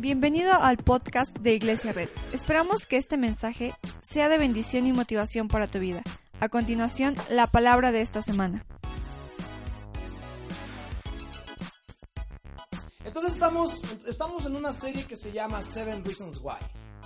Bienvenido 0.00 0.52
al 0.54 0.78
podcast 0.78 1.36
de 1.38 1.54
Iglesia 1.54 1.92
Red. 1.92 2.08
Esperamos 2.32 2.86
que 2.86 2.96
este 2.96 3.16
mensaje 3.16 3.72
sea 4.00 4.28
de 4.28 4.38
bendición 4.38 4.86
y 4.86 4.92
motivación 4.92 5.48
para 5.48 5.66
tu 5.66 5.78
vida. 5.78 6.02
A 6.40 6.48
continuación, 6.48 7.14
la 7.28 7.46
palabra 7.46 7.92
de 7.92 8.00
esta 8.00 8.22
semana. 8.22 8.64
Entonces 13.04 13.34
estamos, 13.34 13.84
estamos 14.06 14.46
en 14.46 14.56
una 14.56 14.72
serie 14.72 15.04
que 15.04 15.16
se 15.16 15.30
llama 15.30 15.62
Seven 15.62 16.04
Reasons 16.04 16.40
Why. 16.42 16.56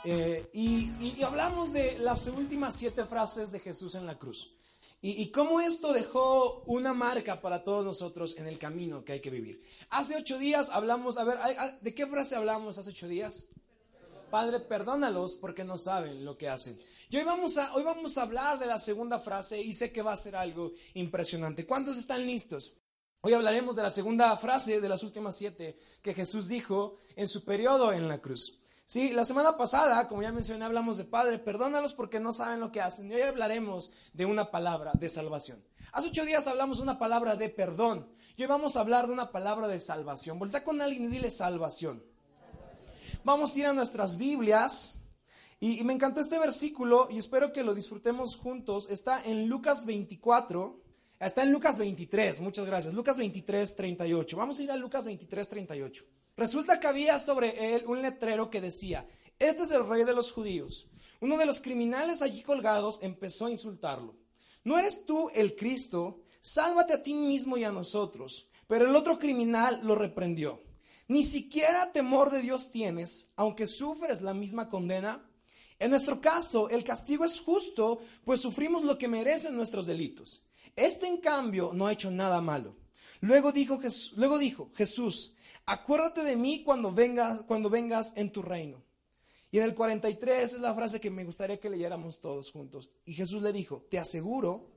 Eh, 0.05 0.49
y, 0.55 0.91
y 1.01 1.23
hablamos 1.23 1.73
de 1.73 1.99
las 1.99 2.29
últimas 2.29 2.77
siete 2.77 3.05
frases 3.05 3.51
de 3.51 3.61
Jesús 3.61 3.95
en 3.97 4.07
la 4.07 4.17
cruz. 4.17 4.55
Y, 5.03 5.31
cómo 5.31 5.61
esto 5.61 5.93
dejó 5.93 6.63
una 6.67 6.93
marca 6.95 7.41
para 7.41 7.63
todos 7.63 7.85
nosotros 7.85 8.37
en 8.39 8.47
el 8.47 8.59
camino 8.59 9.05
que 9.05 9.13
hay 9.13 9.21
que 9.21 9.31
vivir. 9.31 9.63
Hace 9.91 10.17
ocho 10.17 10.39
días 10.39 10.71
hablamos, 10.71 11.19
a 11.19 11.25
ver, 11.25 11.39
¿de 11.81 11.95
qué 11.95 12.07
frase 12.07 12.35
hablamos 12.35 12.79
hace 12.79 12.91
ocho 12.91 13.07
días? 13.07 13.47
Padre, 14.31 14.59
perdónalos 14.61 15.37
porque 15.37 15.65
no 15.65 15.79
saben 15.79 16.25
lo 16.25 16.37
que 16.37 16.49
hacen. 16.49 16.81
Y 17.09 17.19
hoy 17.19 17.25
vamos, 17.25 17.57
a, 17.57 17.73
hoy 17.75 17.85
vamos 17.85 18.19
a 18.19 18.23
hablar 18.23 18.59
de 18.59 18.67
la 18.67 18.79
segunda 18.81 19.21
frase 19.21 19.61
y 19.61 19.73
sé 19.75 19.93
que 19.93 20.03
va 20.03 20.13
a 20.13 20.17
ser 20.17 20.35
algo 20.35 20.73
impresionante. 20.95 21.67
¿Cuántos 21.67 21.99
están 21.99 22.27
listos? 22.27 22.73
Hoy 23.21 23.33
hablaremos 23.33 23.77
de 23.77 23.83
la 23.83 23.91
segunda 23.91 24.37
frase 24.37 24.81
de 24.81 24.89
las 24.89 25.03
últimas 25.03 25.37
siete 25.37 25.79
que 26.03 26.15
Jesús 26.15 26.49
dijo 26.49 26.97
en 27.15 27.29
su 27.29 27.45
periodo 27.45 27.93
en 27.93 28.09
la 28.09 28.19
cruz. 28.19 28.61
Sí, 28.89 29.13
la 29.13 29.25
semana 29.25 29.57
pasada, 29.57 30.07
como 30.07 30.23
ya 30.23 30.31
mencioné, 30.31 30.65
hablamos 30.65 30.97
de 30.97 31.05
Padre, 31.05 31.41
perdónalos 31.41 31.93
porque 31.93 32.21
no 32.21 32.33
saben 32.33 32.61
lo 32.61 32.71
que 32.71 32.81
hacen. 32.81 33.11
Y 33.11 33.15
hoy 33.17 33.23
hablaremos 33.23 33.91
de 34.13 34.27
una 34.27 34.53
palabra 34.53 34.93
de 34.95 35.09
salvación. 35.09 35.61
Hace 35.93 36.09
ocho 36.09 36.25
días 36.25 36.47
hablamos 36.47 36.79
de 36.79 36.85
una 36.85 36.97
palabra 36.97 37.35
de 37.35 37.49
perdón. 37.49 38.09
Y 38.37 38.43
hoy 38.43 38.49
vamos 38.49 38.77
a 38.77 38.81
hablar 38.81 39.09
de 39.09 39.13
una 39.13 39.33
palabra 39.33 39.67
de 39.67 39.81
salvación. 39.81 40.39
Volta 40.39 40.63
con 40.63 40.81
alguien 40.81 41.07
y 41.07 41.09
dile 41.09 41.33
salvación. 41.33 42.01
Vamos 43.25 43.57
a 43.57 43.59
ir 43.59 43.67
a 43.67 43.73
nuestras 43.73 44.19
Biblias. 44.19 45.01
Y, 45.59 45.81
y, 45.81 45.85
me 45.85 45.95
encantó 45.95 46.21
este 46.21 46.39
versículo 46.39 47.09
y 47.11 47.19
espero 47.19 47.53
que 47.53 47.65
lo 47.65 47.75
disfrutemos 47.75 48.37
juntos. 48.37 48.87
Está 48.89 49.21
en 49.25 49.49
Lucas 49.49 49.85
24. 49.85 50.81
Está 51.19 51.45
en 51.45 51.53
Lucas 51.53 51.79
23. 51.79 52.43
Muchas 52.43 52.67
gracias. 52.67 52.93
Lucas 52.93 53.17
23, 53.17 53.75
38. 53.75 54.37
Vamos 54.37 54.59
a 54.59 54.63
ir 54.63 54.71
a 54.71 54.77
Lucas 54.77 55.07
23, 55.07 55.49
38. 55.49 56.05
Resulta 56.37 56.79
que 56.79 56.87
había 56.87 57.19
sobre 57.19 57.75
él 57.75 57.85
un 57.87 58.03
letrero 58.03 58.51
que 58.51 58.61
decía, 58.61 59.09
este 59.39 59.63
es 59.63 59.71
el 59.71 59.89
rey 59.89 60.05
de 60.05 60.15
los 60.15 60.31
judíos. 60.31 60.89
Uno 61.21 61.39
de 61.39 61.47
los 61.47 61.63
criminales 61.63 62.21
allí 62.21 62.43
colgados 62.43 63.03
empezó 63.03 63.47
a 63.47 63.51
insultarlo. 63.51 64.15
¿No 64.63 64.79
eres 64.79 65.07
tú 65.07 65.31
el 65.35 65.57
Cristo? 65.57 66.21
Sálvate 66.41 66.93
a 66.93 67.03
ti 67.03 67.15
mismo 67.15 67.57
y 67.57 67.65
a 67.65 67.73
nosotros. 67.73 68.49
Pero 68.69 68.87
el 68.87 68.95
otro 68.95 69.19
criminal 69.19 69.81
lo 69.85 69.95
reprendió. 69.95 70.61
Ni 71.09 71.23
siquiera 71.23 71.93
temor 71.93 72.31
de 72.31 72.43
Dios 72.43 72.71
tienes, 72.71 73.33
aunque 73.37 73.67
sufres 73.67 74.21
la 74.21 74.35
misma 74.35 74.69
condena. 74.69 75.27
En 75.79 75.91
nuestro 75.91 76.21
caso, 76.21 76.69
el 76.69 76.85
castigo 76.85 77.25
es 77.25 77.41
justo, 77.41 78.01
pues 78.25 78.41
sufrimos 78.41 78.83
lo 78.83 78.99
que 78.99 79.09
merecen 79.09 79.57
nuestros 79.57 79.87
delitos. 79.87 80.46
Este, 80.77 81.07
en 81.07 81.19
cambio, 81.19 81.73
no 81.75 81.87
ha 81.87 81.93
hecho 81.93 82.11
nada 82.11 82.41
malo. 82.41 82.77
Luego 83.21 83.51
dijo, 83.51 83.81
luego 84.17 84.39
dijo 84.39 84.71
Jesús, 84.77 85.35
acuérdate 85.65 86.23
de 86.23 86.37
mí 86.37 86.63
cuando 86.63 86.93
vengas, 86.93 87.43
cuando 87.43 87.71
vengas 87.71 88.13
en 88.17 88.31
tu 88.31 88.43
reino. 88.43 88.83
Y 89.51 89.59
en 89.59 89.65
el 89.65 89.75
43 89.75 90.55
es 90.55 90.61
la 90.61 90.75
frase 90.75 91.01
que 91.01 91.11
me 91.11 91.25
gustaría 91.25 91.59
que 91.59 91.71
leyéramos 91.71 92.21
todos 92.21 92.51
juntos. 92.51 92.91
Y 93.07 93.15
Jesús 93.15 93.43
le 93.43 93.53
dijo, 93.53 93.87
te 93.91 93.99
aseguro 93.99 94.71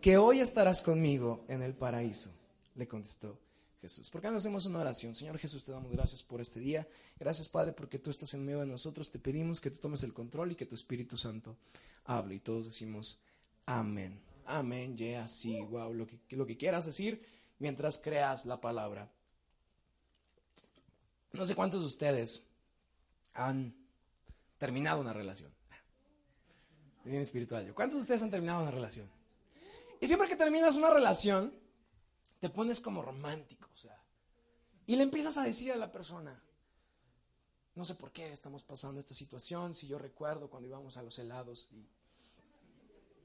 que 0.00 0.16
hoy 0.16 0.40
estarás 0.40 0.82
conmigo 0.82 1.44
en 1.48 1.62
el 1.62 1.74
paraíso. 1.74 2.30
Le 2.74 2.88
contestó 2.88 3.38
Jesús. 3.82 4.10
¿Por 4.10 4.22
qué 4.22 4.30
no 4.30 4.38
hacemos 4.38 4.64
una 4.66 4.80
oración? 4.80 5.14
Señor 5.14 5.38
Jesús, 5.38 5.64
te 5.64 5.72
damos 5.72 5.92
gracias 5.92 6.22
por 6.22 6.40
este 6.40 6.60
día. 6.60 6.88
Gracias, 7.18 7.48
Padre, 7.48 7.72
porque 7.72 7.98
tú 7.98 8.10
estás 8.10 8.32
en 8.34 8.44
medio 8.44 8.60
de 8.60 8.66
nosotros. 8.66 9.10
Te 9.10 9.18
pedimos 9.18 9.60
que 9.60 9.70
tú 9.70 9.78
tomes 9.78 10.02
el 10.04 10.14
control 10.14 10.52
y 10.52 10.54
que 10.54 10.66
tu 10.66 10.74
Espíritu 10.74 11.18
Santo 11.18 11.56
hable. 12.04 12.36
Y 12.36 12.40
todos 12.40 12.66
decimos, 12.66 13.20
amén. 13.66 14.20
Amén, 14.46 14.96
yeah, 14.96 15.26
sí, 15.26 15.60
wow, 15.62 15.92
lo 15.92 16.06
que, 16.06 16.18
lo 16.30 16.46
que 16.46 16.56
quieras 16.56 16.86
decir 16.86 17.24
mientras 17.58 17.98
creas 17.98 18.46
la 18.46 18.60
palabra. 18.60 19.10
No 21.32 21.46
sé 21.46 21.54
cuántos 21.54 21.80
de 21.80 21.86
ustedes 21.86 22.46
han 23.32 23.74
terminado 24.58 25.00
una 25.00 25.12
relación. 25.12 25.52
Bien 27.04 27.22
espiritual. 27.22 27.74
¿Cuántos 27.74 27.96
de 27.96 28.02
ustedes 28.02 28.22
han 28.22 28.30
terminado 28.30 28.62
una 28.62 28.70
relación? 28.70 29.10
Y 30.00 30.06
siempre 30.06 30.28
que 30.28 30.36
terminas 30.36 30.76
una 30.76 30.90
relación, 30.90 31.52
te 32.40 32.48
pones 32.50 32.80
como 32.80 33.02
romántico, 33.02 33.68
o 33.74 33.76
sea, 33.76 33.98
y 34.86 34.96
le 34.96 35.02
empiezas 35.02 35.38
a 35.38 35.44
decir 35.44 35.72
a 35.72 35.76
la 35.76 35.90
persona, 35.90 36.42
no 37.74 37.84
sé 37.84 37.94
por 37.94 38.12
qué 38.12 38.32
estamos 38.32 38.62
pasando 38.62 39.00
esta 39.00 39.14
situación, 39.14 39.74
si 39.74 39.86
yo 39.86 39.98
recuerdo 39.98 40.50
cuando 40.50 40.68
íbamos 40.68 40.96
a 40.96 41.02
los 41.02 41.18
helados, 41.18 41.68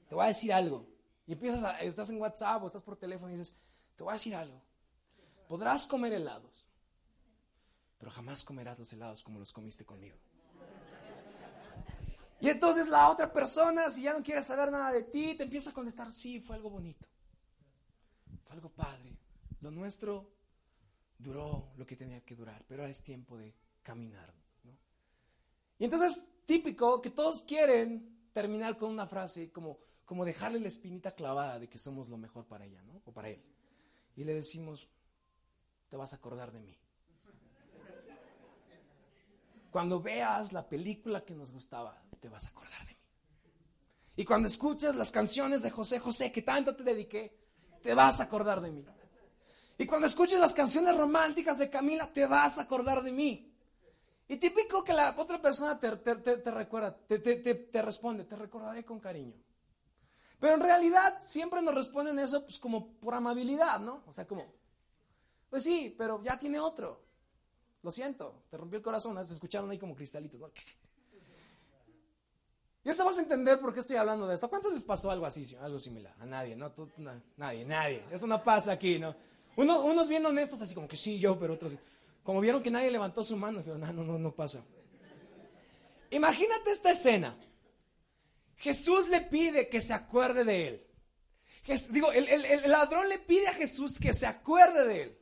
te 0.08 0.14
voy 0.14 0.24
a 0.24 0.28
decir 0.28 0.52
algo, 0.52 0.86
y 1.30 1.34
empiezas 1.34 1.62
a, 1.62 1.80
estás 1.82 2.10
en 2.10 2.20
WhatsApp 2.20 2.60
o 2.60 2.66
estás 2.66 2.82
por 2.82 2.96
teléfono 2.96 3.28
y 3.28 3.36
dices, 3.38 3.56
te 3.94 4.02
voy 4.02 4.10
a 4.10 4.14
decir 4.14 4.34
algo, 4.34 4.60
podrás 5.46 5.86
comer 5.86 6.12
helados, 6.12 6.66
pero 7.98 8.10
jamás 8.10 8.42
comerás 8.42 8.80
los 8.80 8.92
helados 8.92 9.22
como 9.22 9.38
los 9.38 9.52
comiste 9.52 9.86
conmigo. 9.86 10.16
Y 12.40 12.48
entonces 12.48 12.88
la 12.88 13.08
otra 13.08 13.32
persona, 13.32 13.90
si 13.90 14.02
ya 14.02 14.12
no 14.12 14.24
quiere 14.24 14.42
saber 14.42 14.72
nada 14.72 14.90
de 14.90 15.04
ti, 15.04 15.36
te 15.36 15.44
empieza 15.44 15.70
a 15.70 15.72
contestar, 15.72 16.10
sí, 16.10 16.40
fue 16.40 16.56
algo 16.56 16.68
bonito, 16.68 17.06
fue 18.42 18.56
algo 18.56 18.68
padre. 18.70 19.16
Lo 19.60 19.70
nuestro 19.70 20.32
duró 21.16 21.70
lo 21.76 21.86
que 21.86 21.94
tenía 21.94 22.24
que 22.24 22.34
durar, 22.34 22.64
pero 22.66 22.82
ahora 22.82 22.90
es 22.90 23.04
tiempo 23.04 23.38
de 23.38 23.54
caminar. 23.84 24.34
Y 25.78 25.84
entonces, 25.84 26.26
típico 26.44 27.00
que 27.00 27.10
todos 27.10 27.44
quieren 27.44 28.30
terminar 28.32 28.76
con 28.76 28.90
una 28.90 29.06
frase 29.06 29.52
como, 29.52 29.78
como 30.10 30.24
dejarle 30.24 30.58
la 30.58 30.66
espinita 30.66 31.12
clavada 31.12 31.60
de 31.60 31.68
que 31.68 31.78
somos 31.78 32.08
lo 32.08 32.16
mejor 32.16 32.44
para 32.44 32.64
ella, 32.64 32.82
¿no? 32.82 33.00
O 33.04 33.12
para 33.12 33.28
él. 33.28 33.40
Y 34.16 34.24
le 34.24 34.34
decimos, 34.34 34.88
te 35.88 35.96
vas 35.96 36.12
a 36.12 36.16
acordar 36.16 36.50
de 36.50 36.58
mí. 36.58 36.76
Cuando 39.70 40.02
veas 40.02 40.52
la 40.52 40.68
película 40.68 41.24
que 41.24 41.32
nos 41.32 41.52
gustaba, 41.52 42.02
te 42.18 42.28
vas 42.28 42.44
a 42.44 42.48
acordar 42.48 42.80
de 42.86 42.94
mí. 42.94 43.00
Y 44.16 44.24
cuando 44.24 44.48
escuches 44.48 44.96
las 44.96 45.12
canciones 45.12 45.62
de 45.62 45.70
José 45.70 46.00
José 46.00 46.32
que 46.32 46.42
tanto 46.42 46.74
te 46.74 46.82
dediqué, 46.82 47.38
te 47.80 47.94
vas 47.94 48.18
a 48.18 48.24
acordar 48.24 48.60
de 48.60 48.72
mí. 48.72 48.84
Y 49.78 49.86
cuando 49.86 50.08
escuches 50.08 50.40
las 50.40 50.54
canciones 50.54 50.96
románticas 50.96 51.60
de 51.60 51.70
Camila, 51.70 52.12
te 52.12 52.26
vas 52.26 52.58
a 52.58 52.62
acordar 52.62 53.04
de 53.04 53.12
mí. 53.12 53.54
Y 54.26 54.38
típico 54.38 54.82
que 54.82 54.92
la 54.92 55.14
otra 55.16 55.40
persona 55.40 55.78
te, 55.78 55.88
recuerda, 55.88 56.96
te, 56.96 57.20
te, 57.20 57.80
responde, 57.82 58.24
te 58.24 58.34
recordaré 58.34 58.84
con 58.84 58.98
cariño. 58.98 59.36
Pero 60.40 60.54
en 60.54 60.60
realidad 60.60 61.20
siempre 61.22 61.60
nos 61.60 61.74
responden 61.74 62.18
eso 62.18 62.42
pues 62.42 62.58
como 62.58 62.94
por 62.94 63.14
amabilidad, 63.14 63.78
¿no? 63.78 64.02
O 64.06 64.12
sea, 64.12 64.26
como, 64.26 64.46
pues 65.50 65.62
sí, 65.62 65.94
pero 65.96 66.22
ya 66.24 66.38
tiene 66.38 66.58
otro. 66.58 67.02
Lo 67.82 67.92
siento, 67.92 68.44
te 68.50 68.56
rompió 68.56 68.78
el 68.78 68.82
corazón, 68.82 69.24
se 69.26 69.34
escucharon 69.34 69.70
ahí 69.70 69.78
como 69.78 69.94
cristalitos. 69.94 70.40
Y 72.82 72.88
ahorita 72.88 73.04
vas 73.04 73.18
a 73.18 73.20
entender 73.20 73.60
por 73.60 73.74
qué 73.74 73.80
estoy 73.80 73.96
hablando 73.96 74.26
de 74.26 74.36
esto. 74.36 74.48
¿Cuántos 74.48 74.72
les 74.72 74.84
pasó 74.84 75.10
algo 75.10 75.26
así, 75.26 75.54
algo 75.56 75.78
similar? 75.78 76.14
A 76.18 76.24
nadie, 76.24 76.56
¿no? 76.56 76.72
nadie, 77.36 77.66
nadie. 77.66 78.02
Eso 78.10 78.26
no 78.26 78.42
pasa 78.42 78.72
aquí, 78.72 78.98
¿no? 78.98 79.14
unos 79.56 80.08
bien 80.08 80.24
honestos, 80.24 80.62
así 80.62 80.74
como 80.74 80.88
que 80.88 80.96
sí, 80.96 81.18
yo, 81.18 81.38
pero 81.38 81.52
otros. 81.52 81.76
Como 82.22 82.40
vieron 82.40 82.62
que 82.62 82.70
nadie 82.70 82.90
levantó 82.90 83.22
su 83.22 83.36
mano, 83.36 83.58
dijeron, 83.58 83.80
no, 83.80 83.92
no, 83.92 84.02
no, 84.04 84.18
no 84.18 84.32
pasa. 84.32 84.64
Imagínate 86.10 86.70
esta 86.70 86.92
escena. 86.92 87.36
Jesús 88.60 89.08
le 89.08 89.22
pide 89.22 89.68
que 89.70 89.80
se 89.80 89.94
acuerde 89.94 90.44
de 90.44 90.68
él. 90.68 90.86
digo, 91.90 92.12
el 92.12 92.70
ladrón 92.70 93.08
le 93.08 93.18
pide 93.18 93.48
a 93.48 93.54
Jesús 93.54 93.98
que 93.98 94.12
se 94.12 94.26
acuerde 94.26 94.86
de 94.86 95.02
él. 95.02 95.18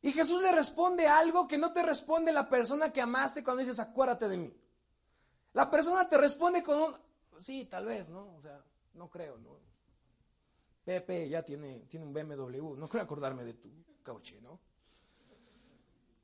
Y 0.00 0.12
Jesús 0.12 0.40
le 0.40 0.52
responde 0.52 1.08
algo 1.08 1.48
que 1.48 1.58
no 1.58 1.72
te 1.72 1.82
responde 1.82 2.32
la 2.32 2.48
persona 2.48 2.92
que 2.92 3.00
amaste 3.00 3.42
cuando 3.42 3.60
dices, 3.60 3.80
acuérdate 3.80 4.28
de 4.28 4.36
mí. 4.36 4.54
La 5.54 5.68
persona 5.68 6.08
te 6.08 6.16
responde 6.16 6.62
con 6.62 6.78
un, 6.78 6.94
sí, 7.40 7.66
tal 7.66 7.86
vez, 7.86 8.10
¿no? 8.10 8.36
O 8.36 8.40
sea, 8.40 8.62
no 8.92 9.10
creo, 9.10 9.38
¿no? 9.38 9.58
Pepe 10.84 11.28
ya 11.28 11.42
tiene, 11.42 11.80
tiene 11.88 12.06
un 12.06 12.12
BMW, 12.12 12.76
no 12.76 12.88
creo 12.88 13.02
acordarme 13.02 13.44
de 13.44 13.54
tu 13.54 13.70
cauche, 14.04 14.40
¿no? 14.40 14.60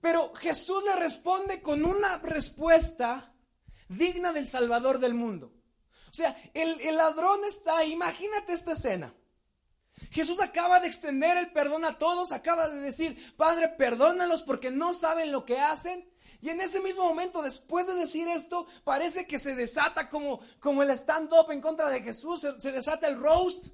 Pero 0.00 0.34
Jesús 0.34 0.84
le 0.84 0.94
responde 0.94 1.60
con 1.60 1.84
una 1.84 2.18
respuesta 2.18 3.34
digna 3.88 4.32
del 4.32 4.46
Salvador 4.46 5.00
del 5.00 5.14
mundo. 5.14 5.52
O 6.10 6.14
sea, 6.14 6.36
el, 6.54 6.80
el 6.80 6.96
ladrón 6.96 7.44
está, 7.44 7.84
imagínate 7.84 8.52
esta 8.52 8.72
escena. 8.72 9.14
Jesús 10.10 10.40
acaba 10.40 10.80
de 10.80 10.88
extender 10.88 11.36
el 11.36 11.52
perdón 11.52 11.84
a 11.84 11.98
todos, 11.98 12.32
acaba 12.32 12.68
de 12.68 12.80
decir, 12.80 13.34
Padre, 13.36 13.68
perdónalos 13.68 14.42
porque 14.42 14.70
no 14.70 14.92
saben 14.92 15.30
lo 15.30 15.44
que 15.44 15.58
hacen. 15.58 16.08
Y 16.42 16.48
en 16.48 16.60
ese 16.60 16.80
mismo 16.80 17.04
momento, 17.04 17.42
después 17.42 17.86
de 17.86 17.94
decir 17.94 18.26
esto, 18.26 18.66
parece 18.82 19.26
que 19.26 19.38
se 19.38 19.54
desata 19.54 20.08
como, 20.08 20.40
como 20.58 20.82
el 20.82 20.90
stand-up 20.90 21.50
en 21.50 21.60
contra 21.60 21.90
de 21.90 22.00
Jesús, 22.00 22.46
se, 22.58 22.72
desata 22.72 23.08
el 23.08 23.18
roast. 23.18 23.66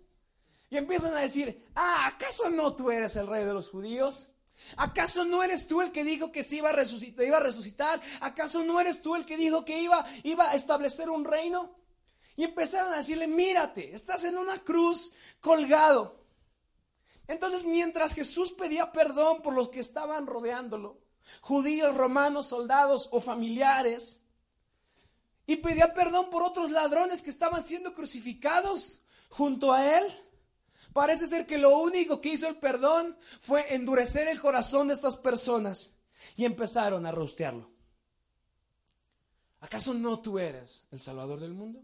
Y 0.68 0.76
empiezan 0.76 1.14
a 1.14 1.20
decir, 1.20 1.64
ah, 1.76 2.08
¿acaso 2.08 2.50
no 2.50 2.74
tú 2.74 2.90
eres 2.90 3.14
el 3.14 3.28
rey 3.28 3.44
de 3.44 3.54
los 3.54 3.70
judíos? 3.70 4.32
¿Acaso 4.76 5.24
no 5.24 5.44
eres 5.44 5.68
tú 5.68 5.80
el 5.80 5.92
que 5.92 6.02
dijo 6.02 6.32
que 6.32 6.42
se 6.42 6.56
iba 6.56 6.70
a 6.70 6.72
resucitar? 6.72 7.24
Iba 7.24 7.36
a 7.36 7.40
resucitar? 7.40 8.00
¿Acaso 8.20 8.64
no 8.64 8.80
eres 8.80 9.00
tú 9.00 9.14
el 9.14 9.24
que 9.24 9.36
dijo 9.36 9.64
que 9.64 9.78
iba, 9.78 10.04
iba 10.24 10.50
a 10.50 10.54
establecer 10.54 11.08
un 11.08 11.24
reino? 11.24 11.76
Y 12.36 12.44
empezaron 12.44 12.92
a 12.92 12.98
decirle, 12.98 13.26
mírate, 13.26 13.94
estás 13.94 14.24
en 14.24 14.36
una 14.36 14.58
cruz 14.58 15.12
colgado. 15.40 16.20
Entonces 17.28 17.64
mientras 17.64 18.14
Jesús 18.14 18.52
pedía 18.52 18.92
perdón 18.92 19.42
por 19.42 19.54
los 19.54 19.68
que 19.68 19.80
estaban 19.80 20.26
rodeándolo, 20.26 21.00
judíos, 21.40 21.96
romanos, 21.96 22.46
soldados 22.46 23.08
o 23.10 23.20
familiares, 23.20 24.20
y 25.46 25.56
pedía 25.56 25.94
perdón 25.94 26.30
por 26.30 26.42
otros 26.42 26.70
ladrones 26.70 27.22
que 27.22 27.30
estaban 27.30 27.64
siendo 27.64 27.94
crucificados 27.94 29.02
junto 29.28 29.72
a 29.72 29.98
él, 29.98 30.04
parece 30.92 31.26
ser 31.26 31.46
que 31.46 31.58
lo 31.58 31.78
único 31.78 32.20
que 32.20 32.30
hizo 32.30 32.48
el 32.48 32.56
perdón 32.56 33.16
fue 33.40 33.74
endurecer 33.74 34.28
el 34.28 34.40
corazón 34.40 34.88
de 34.88 34.94
estas 34.94 35.16
personas 35.16 35.96
y 36.36 36.44
empezaron 36.44 37.06
a 37.06 37.12
rostearlo. 37.12 37.70
¿Acaso 39.60 39.94
no 39.94 40.20
tú 40.20 40.38
eres 40.38 40.86
el 40.90 41.00
Salvador 41.00 41.40
del 41.40 41.54
mundo? 41.54 41.82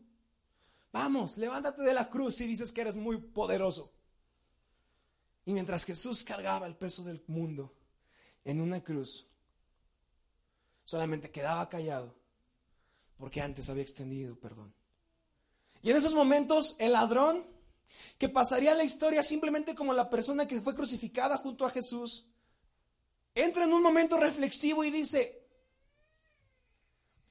Vamos, 0.93 1.39
levántate 1.39 1.83
de 1.83 1.95
la 1.95 2.09
cruz 2.09 2.41
y 2.41 2.47
dices 2.47 2.73
que 2.73 2.83
eres 2.83 2.97
muy 2.97 3.17
poderoso. 3.19 3.93
Y 5.45 5.53
mientras 5.53 5.85
Jesús 5.85 6.23
cargaba 6.23 6.67
el 6.67 6.77
peso 6.77 7.03
del 7.03 7.23
mundo 7.27 7.75
en 8.45 8.61
una 8.61 8.83
cruz, 8.83 9.27
solamente 10.85 11.31
quedaba 11.31 11.69
callado 11.69 12.15
porque 13.17 13.41
antes 13.41 13.71
había 13.71 13.83
extendido 13.83 14.35
perdón. 14.37 14.75
Y 15.83 15.91
en 15.91 15.97
esos 15.97 16.15
momentos 16.15 16.77
el 16.79 16.93
ladrón, 16.93 17.47
que 18.19 18.29
pasaría 18.29 18.75
la 18.75 18.85
historia 18.85 19.23
simplemente 19.23 19.75
como 19.75 19.93
la 19.93 20.11
persona 20.11 20.47
que 20.47 20.61
fue 20.61 20.75
crucificada 20.75 21.37
junto 21.39 21.65
a 21.65 21.71
Jesús, 21.71 22.27
entra 23.35 23.65
en 23.65 23.73
un 23.73 23.83
momento 23.83 24.19
reflexivo 24.19 24.85
y 24.85 24.91
dice, 24.91 25.42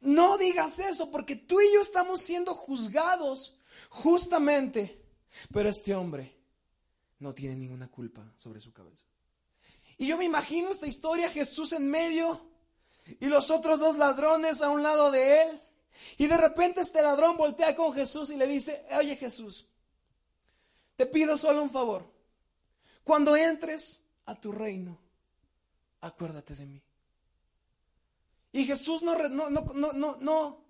no 0.01 0.37
digas 0.37 0.79
eso 0.79 1.09
porque 1.11 1.35
tú 1.35 1.61
y 1.61 1.73
yo 1.73 1.81
estamos 1.81 2.21
siendo 2.21 2.53
juzgados 2.53 3.55
justamente, 3.89 5.05
pero 5.53 5.69
este 5.69 5.95
hombre 5.95 6.37
no 7.19 7.33
tiene 7.33 7.55
ninguna 7.55 7.87
culpa 7.87 8.33
sobre 8.35 8.59
su 8.59 8.73
cabeza. 8.73 9.05
Y 9.97 10.07
yo 10.07 10.17
me 10.17 10.25
imagino 10.25 10.71
esta 10.71 10.87
historia, 10.87 11.29
Jesús 11.29 11.73
en 11.73 11.87
medio 11.87 12.49
y 13.19 13.27
los 13.27 13.51
otros 13.51 13.79
dos 13.79 13.97
ladrones 13.97 14.63
a 14.63 14.71
un 14.71 14.81
lado 14.81 15.11
de 15.11 15.43
él. 15.43 15.61
Y 16.17 16.25
de 16.25 16.37
repente 16.37 16.81
este 16.81 17.03
ladrón 17.03 17.37
voltea 17.37 17.75
con 17.75 17.93
Jesús 17.93 18.31
y 18.31 18.37
le 18.37 18.47
dice, 18.47 18.83
oye 18.97 19.15
Jesús, 19.15 19.67
te 20.95 21.05
pido 21.05 21.37
solo 21.37 21.61
un 21.61 21.69
favor. 21.69 22.11
Cuando 23.03 23.35
entres 23.35 24.03
a 24.25 24.39
tu 24.39 24.51
reino, 24.51 24.99
acuérdate 25.99 26.55
de 26.55 26.65
mí. 26.65 26.81
Y 28.51 28.65
Jesús 28.65 29.01
no, 29.03 29.17
no, 29.29 29.49
no, 29.49 29.93
no, 29.93 30.17
no, 30.19 30.65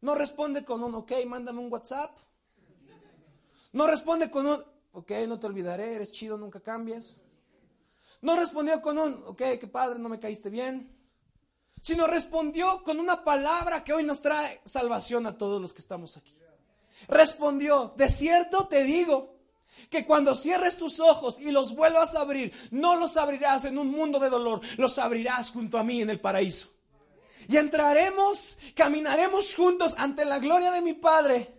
no 0.00 0.14
responde 0.14 0.64
con 0.64 0.82
un, 0.82 0.94
ok, 0.94 1.12
mándame 1.26 1.60
un 1.60 1.72
WhatsApp. 1.72 2.16
No 3.72 3.86
responde 3.86 4.30
con 4.30 4.46
un, 4.46 4.62
ok, 4.92 5.12
no 5.28 5.38
te 5.38 5.46
olvidaré, 5.46 5.94
eres 5.94 6.12
chido, 6.12 6.36
nunca 6.36 6.60
cambies. 6.60 7.20
No 8.20 8.36
respondió 8.36 8.82
con 8.82 8.98
un, 8.98 9.22
ok, 9.26 9.42
qué 9.60 9.68
padre, 9.70 9.98
no 9.98 10.08
me 10.08 10.20
caíste 10.20 10.50
bien. 10.50 10.94
Sino 11.80 12.06
respondió 12.06 12.82
con 12.84 13.00
una 13.00 13.24
palabra 13.24 13.82
que 13.82 13.94
hoy 13.94 14.04
nos 14.04 14.20
trae 14.20 14.60
salvación 14.64 15.26
a 15.26 15.38
todos 15.38 15.60
los 15.60 15.72
que 15.72 15.80
estamos 15.80 16.16
aquí. 16.18 16.36
Respondió, 17.08 17.94
de 17.96 18.10
cierto 18.10 18.66
te 18.66 18.84
digo, 18.84 19.40
que 19.88 20.04
cuando 20.04 20.34
cierres 20.34 20.76
tus 20.76 21.00
ojos 21.00 21.40
y 21.40 21.50
los 21.50 21.74
vuelvas 21.74 22.14
a 22.14 22.20
abrir, 22.20 22.52
no 22.70 22.96
los 22.96 23.16
abrirás 23.16 23.64
en 23.64 23.78
un 23.78 23.90
mundo 23.90 24.18
de 24.18 24.28
dolor, 24.28 24.60
los 24.76 24.98
abrirás 24.98 25.50
junto 25.50 25.78
a 25.78 25.84
mí 25.84 26.02
en 26.02 26.10
el 26.10 26.20
paraíso. 26.20 26.79
Y 27.50 27.56
entraremos, 27.56 28.58
caminaremos 28.76 29.56
juntos 29.56 29.96
ante 29.98 30.24
la 30.24 30.38
gloria 30.38 30.70
de 30.70 30.80
mi 30.80 30.94
Padre. 30.94 31.52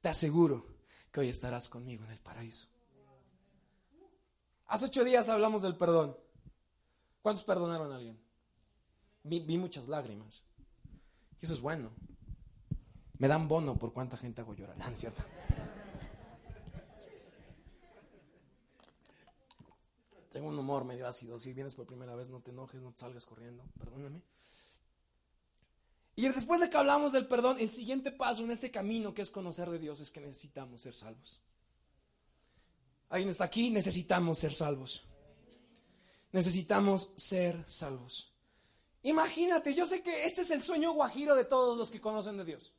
Te 0.00 0.08
aseguro 0.08 0.68
que 1.10 1.18
hoy 1.18 1.30
estarás 1.30 1.68
conmigo 1.68 2.04
en 2.04 2.12
el 2.12 2.20
paraíso. 2.20 2.68
Hace 4.68 4.84
ocho 4.84 5.02
días 5.02 5.28
hablamos 5.28 5.62
del 5.62 5.76
perdón. 5.76 6.16
¿Cuántos 7.22 7.42
perdonaron 7.42 7.90
a 7.90 7.96
alguien? 7.96 8.16
Vi, 9.24 9.58
muchas 9.58 9.88
lágrimas. 9.88 10.44
Eso 11.40 11.54
es 11.54 11.60
bueno. 11.60 11.90
Me 13.18 13.26
dan 13.26 13.48
bono 13.48 13.76
por 13.76 13.92
cuánta 13.92 14.16
gente 14.16 14.42
hago 14.42 14.54
llorar. 14.54 14.76
¿cierto? 14.94 15.24
Tengo 20.34 20.48
un 20.48 20.58
humor 20.58 20.84
medio 20.84 21.06
ácido. 21.06 21.38
Si 21.38 21.52
vienes 21.52 21.76
por 21.76 21.86
primera 21.86 22.16
vez, 22.16 22.28
no 22.28 22.40
te 22.40 22.50
enojes, 22.50 22.82
no 22.82 22.90
te 22.90 22.98
salgas 22.98 23.24
corriendo. 23.24 23.62
Perdóname. 23.78 24.20
Y 26.16 26.26
después 26.26 26.60
de 26.60 26.68
que 26.68 26.76
hablamos 26.76 27.12
del 27.12 27.28
perdón, 27.28 27.58
el 27.60 27.70
siguiente 27.70 28.10
paso 28.10 28.42
en 28.42 28.50
este 28.50 28.72
camino 28.72 29.14
que 29.14 29.22
es 29.22 29.30
conocer 29.30 29.70
de 29.70 29.78
Dios 29.78 30.00
es 30.00 30.10
que 30.10 30.20
necesitamos 30.20 30.82
ser 30.82 30.92
salvos. 30.92 31.40
¿Alguien 33.10 33.30
está 33.30 33.44
aquí? 33.44 33.70
Necesitamos 33.70 34.40
ser 34.40 34.52
salvos. 34.52 35.04
Necesitamos 36.32 37.14
ser 37.16 37.62
salvos. 37.70 38.32
Imagínate, 39.04 39.72
yo 39.72 39.86
sé 39.86 40.02
que 40.02 40.26
este 40.26 40.40
es 40.40 40.50
el 40.50 40.64
sueño 40.64 40.94
guajiro 40.94 41.36
de 41.36 41.44
todos 41.44 41.78
los 41.78 41.92
que 41.92 42.00
conocen 42.00 42.38
de 42.38 42.44
Dios. 42.44 42.72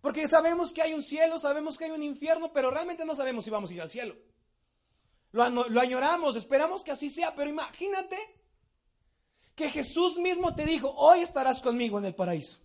Porque 0.00 0.26
sabemos 0.28 0.72
que 0.72 0.80
hay 0.80 0.94
un 0.94 1.02
cielo, 1.02 1.38
sabemos 1.38 1.76
que 1.76 1.84
hay 1.84 1.90
un 1.90 2.02
infierno, 2.02 2.54
pero 2.54 2.70
realmente 2.70 3.04
no 3.04 3.14
sabemos 3.14 3.44
si 3.44 3.50
vamos 3.50 3.70
a 3.70 3.74
ir 3.74 3.82
al 3.82 3.90
cielo. 3.90 4.16
Lo, 5.32 5.80
añoramos, 5.80 6.36
esperamos 6.36 6.82
que 6.82 6.90
así 6.90 7.08
sea, 7.08 7.34
pero 7.34 7.50
imagínate 7.50 8.18
que 9.54 9.70
Jesús 9.70 10.18
mismo 10.18 10.54
te 10.54 10.64
dijo, 10.64 10.90
hoy 10.96 11.20
estarás 11.20 11.60
conmigo 11.60 11.98
en 11.98 12.06
el 12.06 12.14
paraíso. 12.14 12.58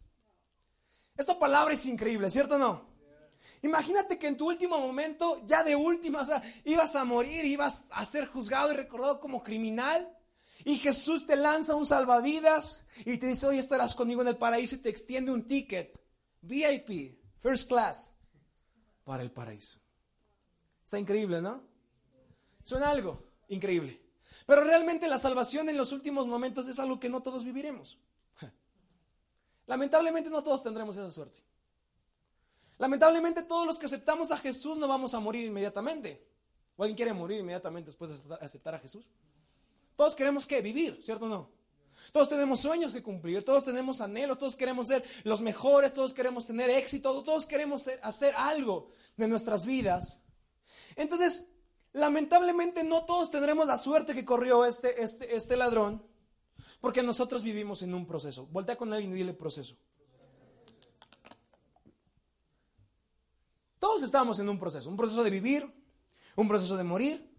Esta 1.16 1.38
palabra 1.38 1.74
es 1.74 1.86
increíble, 1.86 2.30
¿cierto 2.30 2.56
o 2.56 2.58
no? 2.58 2.96
Imagínate 3.62 4.18
que 4.18 4.28
en 4.28 4.38
tu 4.38 4.48
último 4.48 4.80
momento, 4.80 5.42
ya 5.46 5.64
de 5.64 5.76
última, 5.76 6.22
o 6.22 6.26
sea, 6.26 6.42
ibas 6.64 6.96
a 6.96 7.04
morir, 7.04 7.46
ibas 7.46 7.86
a 7.92 8.06
ser 8.06 8.28
juzgado 8.28 8.72
y 8.72 8.76
recordado 8.76 9.20
como 9.20 9.44
criminal. 9.44 10.12
Y 10.64 10.78
Jesús 10.78 11.26
te 11.26 11.36
lanza 11.36 11.76
un 11.76 11.86
salvavidas 11.86 12.88
y 13.06 13.18
te 13.18 13.28
dice, 13.28 13.48
hoy 13.48 13.60
estarás 13.60 13.94
conmigo 13.94 14.22
en 14.22 14.30
el 14.30 14.38
paraíso 14.38 14.76
y 14.76 14.80
te 14.80 14.90
extiende 14.90 15.32
un 15.32 15.48
ticket, 15.48 16.00
VIP, 16.42 17.20
first 17.40 17.68
class, 17.68 18.16
para 19.04 19.22
el 19.22 19.32
paraíso. 19.32 19.80
Está 20.84 21.00
increíble, 21.00 21.42
¿no? 21.42 21.75
Suena 22.66 22.90
algo 22.90 23.24
increíble. 23.48 24.02
Pero 24.48 24.64
realmente 24.64 25.08
la 25.08 25.20
salvación 25.20 25.70
en 25.70 25.78
los 25.78 25.92
últimos 25.92 26.26
momentos 26.28 26.68
es 26.68 26.80
algo 26.80 27.00
que 27.00 27.10
no 27.10 27.22
todos 27.22 27.46
viviremos. 27.46 27.98
Lamentablemente 29.68 30.32
no 30.32 30.44
todos 30.44 30.64
tendremos 30.64 30.98
esa 30.98 31.12
suerte. 31.12 31.40
Lamentablemente 32.80 33.44
todos 33.44 33.68
los 33.68 33.78
que 33.78 33.86
aceptamos 33.86 34.32
a 34.32 34.38
Jesús 34.38 34.78
no 34.80 34.88
vamos 34.88 35.14
a 35.14 35.20
morir 35.20 35.46
inmediatamente. 35.46 36.28
¿O 36.76 36.84
alguien 36.84 36.98
quiere 36.98 37.14
morir 37.14 37.40
inmediatamente 37.40 37.92
después 37.92 38.28
de 38.28 38.36
aceptar 38.42 38.74
a 38.74 38.80
Jesús? 38.80 39.06
Todos 39.96 40.16
queremos 40.16 40.48
que 40.48 40.60
vivir, 40.62 41.00
¿cierto 41.04 41.26
o 41.26 41.30
no? 41.30 41.50
Todos 42.12 42.30
tenemos 42.30 42.60
sueños 42.60 42.94
que 42.94 43.04
cumplir, 43.04 43.46
todos 43.46 43.64
tenemos 43.64 44.02
anhelos, 44.02 44.40
todos 44.40 44.58
queremos 44.58 44.88
ser 44.88 45.04
los 45.24 45.42
mejores, 45.42 45.94
todos 45.94 46.14
queremos 46.14 46.48
tener 46.48 46.70
éxito, 46.72 47.24
todos 47.24 47.46
queremos 47.46 47.88
hacer 48.02 48.34
algo 48.36 48.92
de 49.16 49.28
nuestras 49.28 49.66
vidas. 49.66 50.20
Entonces, 50.96 51.55
Lamentablemente 51.96 52.84
no 52.84 53.06
todos 53.06 53.32
tendremos 53.32 53.68
la 53.68 53.78
suerte 53.78 54.14
que 54.14 54.26
corrió 54.26 54.66
este, 54.66 55.02
este, 55.02 55.34
este 55.34 55.56
ladrón, 55.56 56.06
porque 56.82 57.02
nosotros 57.02 57.42
vivimos 57.42 57.84
en 57.84 57.94
un 57.94 58.06
proceso. 58.06 58.48
Voltea 58.48 58.76
con 58.76 58.92
alguien 58.92 59.14
y 59.14 59.16
dile 59.16 59.34
proceso. 59.34 59.78
Todos 63.80 64.04
estamos 64.04 64.40
en 64.40 64.50
un 64.50 64.60
proceso, 64.60 64.90
un 64.90 64.98
proceso 64.98 65.24
de 65.24 65.30
vivir, 65.30 65.74
un 66.36 66.50
proceso 66.50 66.76
de 66.76 66.84
morir 66.84 67.34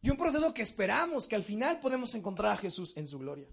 y 0.00 0.08
un 0.08 0.16
proceso 0.16 0.54
que 0.54 0.62
esperamos 0.62 1.28
que 1.28 1.36
al 1.36 1.44
final 1.44 1.78
podemos 1.80 2.14
encontrar 2.14 2.52
a 2.52 2.56
Jesús 2.56 2.96
en 2.96 3.06
su 3.06 3.18
gloria. 3.18 3.48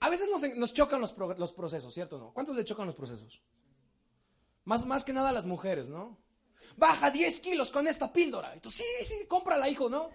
A 0.00 0.08
veces 0.08 0.30
nos, 0.56 0.72
chocan 0.72 1.02
los, 1.02 1.12
procesos, 1.52 1.92
¿cierto 1.92 2.16
o 2.16 2.20
no? 2.20 2.32
¿Cuántos 2.32 2.56
le 2.56 2.64
chocan 2.64 2.86
los 2.86 2.96
procesos? 2.96 3.42
Más, 4.64 4.86
más 4.86 5.04
que 5.04 5.12
nada 5.12 5.28
a 5.28 5.32
las 5.32 5.44
mujeres, 5.44 5.90
¿no? 5.90 6.16
Baja 6.76 7.10
10 7.10 7.40
kilos 7.40 7.70
con 7.70 7.86
esta 7.86 8.12
píldora. 8.12 8.54
Y 8.56 8.60
tú, 8.60 8.70
sí, 8.70 8.84
sí, 9.04 9.26
cómprala, 9.26 9.68
hijo, 9.68 9.88
¿no? 9.88 10.10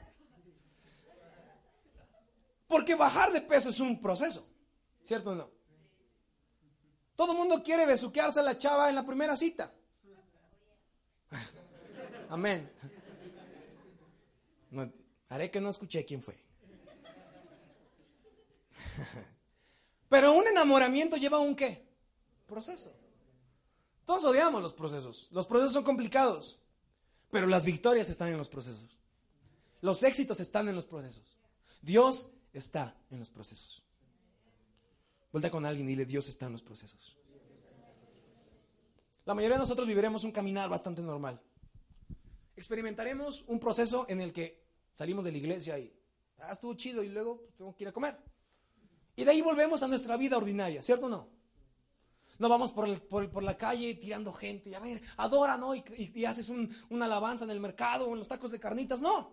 Porque 2.67 2.95
bajar 2.95 3.31
de 3.31 3.41
peso 3.41 3.69
es 3.69 3.79
un 3.79 4.01
proceso, 4.01 4.47
¿cierto 5.03 5.31
o 5.31 5.35
no? 5.35 5.51
Todo 7.15 7.33
el 7.33 7.37
mundo 7.37 7.61
quiere 7.61 7.85
besuquearse 7.85 8.39
a 8.39 8.43
la 8.43 8.57
chava 8.57 8.89
en 8.89 8.95
la 8.95 9.05
primera 9.05 9.35
cita. 9.35 9.71
Amén. 12.29 12.71
haré 15.29 15.51
que 15.51 15.61
no 15.61 15.69
escuché 15.69 16.03
quién 16.05 16.23
fue. 16.23 16.35
Pero 20.09 20.33
un 20.33 20.47
enamoramiento 20.47 21.17
lleva 21.17 21.39
un 21.39 21.55
qué? 21.55 21.87
Proceso. 22.47 23.02
Todos 24.05 24.23
odiamos 24.25 24.61
los 24.61 24.73
procesos. 24.73 25.29
Los 25.31 25.47
procesos 25.47 25.73
son 25.73 25.83
complicados, 25.83 26.59
pero 27.31 27.47
las 27.47 27.65
victorias 27.65 28.09
están 28.09 28.29
en 28.29 28.37
los 28.37 28.49
procesos. 28.49 28.97
Los 29.81 30.03
éxitos 30.03 30.39
están 30.39 30.67
en 30.69 30.75
los 30.75 30.87
procesos. 30.87 31.37
Dios 31.81 32.31
está 32.53 32.95
en 33.09 33.19
los 33.19 33.31
procesos. 33.31 33.83
Vuelta 35.31 35.49
con 35.49 35.65
alguien 35.65 35.87
y 35.87 35.91
dile, 35.91 36.05
Dios 36.05 36.27
está 36.29 36.45
en 36.45 36.53
los 36.53 36.61
procesos. 36.61 37.17
La 39.25 39.33
mayoría 39.33 39.55
de 39.55 39.61
nosotros 39.61 39.87
viviremos 39.87 40.23
un 40.25 40.31
caminar 40.31 40.69
bastante 40.69 41.01
normal. 41.01 41.41
Experimentaremos 42.55 43.43
un 43.47 43.59
proceso 43.59 44.05
en 44.09 44.21
el 44.21 44.31
que 44.31 44.63
salimos 44.93 45.25
de 45.25 45.31
la 45.31 45.37
iglesia 45.37 45.79
y, 45.79 45.93
ah, 46.39 46.51
estuvo 46.51 46.73
chido 46.75 47.03
y 47.03 47.09
luego 47.09 47.37
pues, 47.41 47.55
tengo 47.55 47.75
que 47.75 47.83
ir 47.83 47.87
a 47.87 47.93
comer. 47.93 48.17
Y 49.15 49.23
de 49.23 49.31
ahí 49.31 49.41
volvemos 49.41 49.81
a 49.81 49.87
nuestra 49.87 50.17
vida 50.17 50.37
ordinaria, 50.37 50.83
¿cierto 50.83 51.07
o 51.07 51.09
no? 51.09 51.29
No 52.43 52.49
vamos 52.49 52.73
por, 52.73 53.41
la 53.41 53.57
calle 53.57 53.95
tirando 53.95 54.33
gente 54.33 54.69
y 54.69 54.73
a 54.73 54.79
ver, 54.81 55.01
adora, 55.15 55.55
¿no? 55.55 55.73
Y, 55.75 56.25
haces 56.25 56.49
una 56.89 57.05
alabanza 57.05 57.45
en 57.45 57.51
el 57.51 57.61
mercado 57.61 58.09
o 58.09 58.11
en 58.11 58.19
los 58.19 58.27
tacos 58.27 58.51
de 58.51 58.59
carnitas, 58.59 59.01
no. 59.01 59.31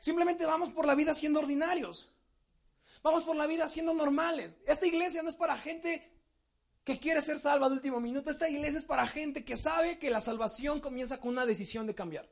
Simplemente 0.00 0.44
vamos 0.44 0.70
por 0.70 0.84
la 0.84 0.96
vida 0.96 1.14
siendo 1.14 1.38
ordinarios. 1.38 2.10
Vamos 3.04 3.22
por 3.22 3.36
la 3.36 3.46
vida 3.46 3.68
siendo 3.68 3.94
normales. 3.94 4.58
Esta 4.66 4.84
iglesia 4.84 5.22
no 5.22 5.28
es 5.28 5.36
para 5.36 5.56
gente 5.56 6.10
que 6.82 6.98
quiere 6.98 7.22
ser 7.22 7.38
salva 7.38 7.68
de 7.68 7.76
último 7.76 8.00
minuto. 8.00 8.32
Esta 8.32 8.48
iglesia 8.48 8.78
es 8.78 8.84
para 8.84 9.06
gente 9.06 9.44
que 9.44 9.56
sabe 9.56 10.00
que 10.00 10.10
la 10.10 10.20
salvación 10.20 10.80
comienza 10.80 11.20
con 11.20 11.30
una 11.30 11.46
decisión 11.46 11.86
de 11.86 11.94
cambiar. 11.94 12.28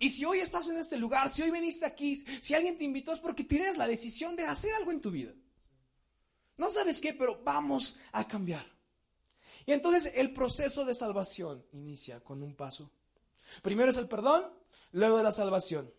Y 0.00 0.08
si 0.08 0.24
hoy 0.24 0.40
estás 0.40 0.68
en 0.68 0.78
este 0.78 0.96
lugar, 0.96 1.30
si 1.30 1.42
hoy 1.42 1.52
viniste 1.52 1.86
aquí, 1.86 2.24
si 2.40 2.54
alguien 2.54 2.76
te 2.76 2.82
invitó 2.82 3.12
es 3.12 3.20
porque 3.20 3.44
tienes 3.44 3.76
la 3.78 3.86
decisión 3.86 4.34
de 4.34 4.46
hacer 4.46 4.74
algo 4.74 4.90
en 4.90 5.00
tu 5.00 5.12
vida. 5.12 5.32
No 6.56 6.72
sabes 6.72 7.00
qué, 7.00 7.14
pero 7.14 7.40
vamos 7.44 8.00
a 8.10 8.26
cambiar. 8.26 8.77
Y 9.68 9.74
entonces 9.74 10.14
el 10.14 10.32
proceso 10.32 10.86
de 10.86 10.94
salvación 10.94 11.62
inicia 11.72 12.20
con 12.20 12.42
un 12.42 12.54
paso. 12.54 12.90
Primero 13.60 13.90
es 13.90 13.98
el 13.98 14.08
perdón, 14.08 14.46
luego 14.92 15.18
es 15.18 15.24
la 15.24 15.30
salvación. 15.30 15.92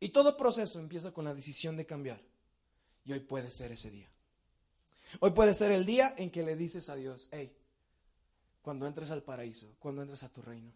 Y 0.00 0.08
todo 0.08 0.36
proceso 0.36 0.80
empieza 0.80 1.12
con 1.12 1.26
la 1.26 1.32
decisión 1.32 1.76
de 1.76 1.86
cambiar. 1.86 2.20
Y 3.04 3.12
hoy 3.12 3.20
puede 3.20 3.52
ser 3.52 3.70
ese 3.70 3.92
día. 3.92 4.10
Hoy 5.20 5.30
puede 5.30 5.54
ser 5.54 5.70
el 5.70 5.86
día 5.86 6.12
en 6.16 6.32
que 6.32 6.42
le 6.42 6.56
dices 6.56 6.90
a 6.90 6.96
Dios, 6.96 7.28
hey, 7.30 7.56
cuando 8.62 8.88
entres 8.88 9.12
al 9.12 9.22
paraíso, 9.22 9.76
cuando 9.78 10.02
entres 10.02 10.24
a 10.24 10.28
tu 10.28 10.42
reino, 10.42 10.72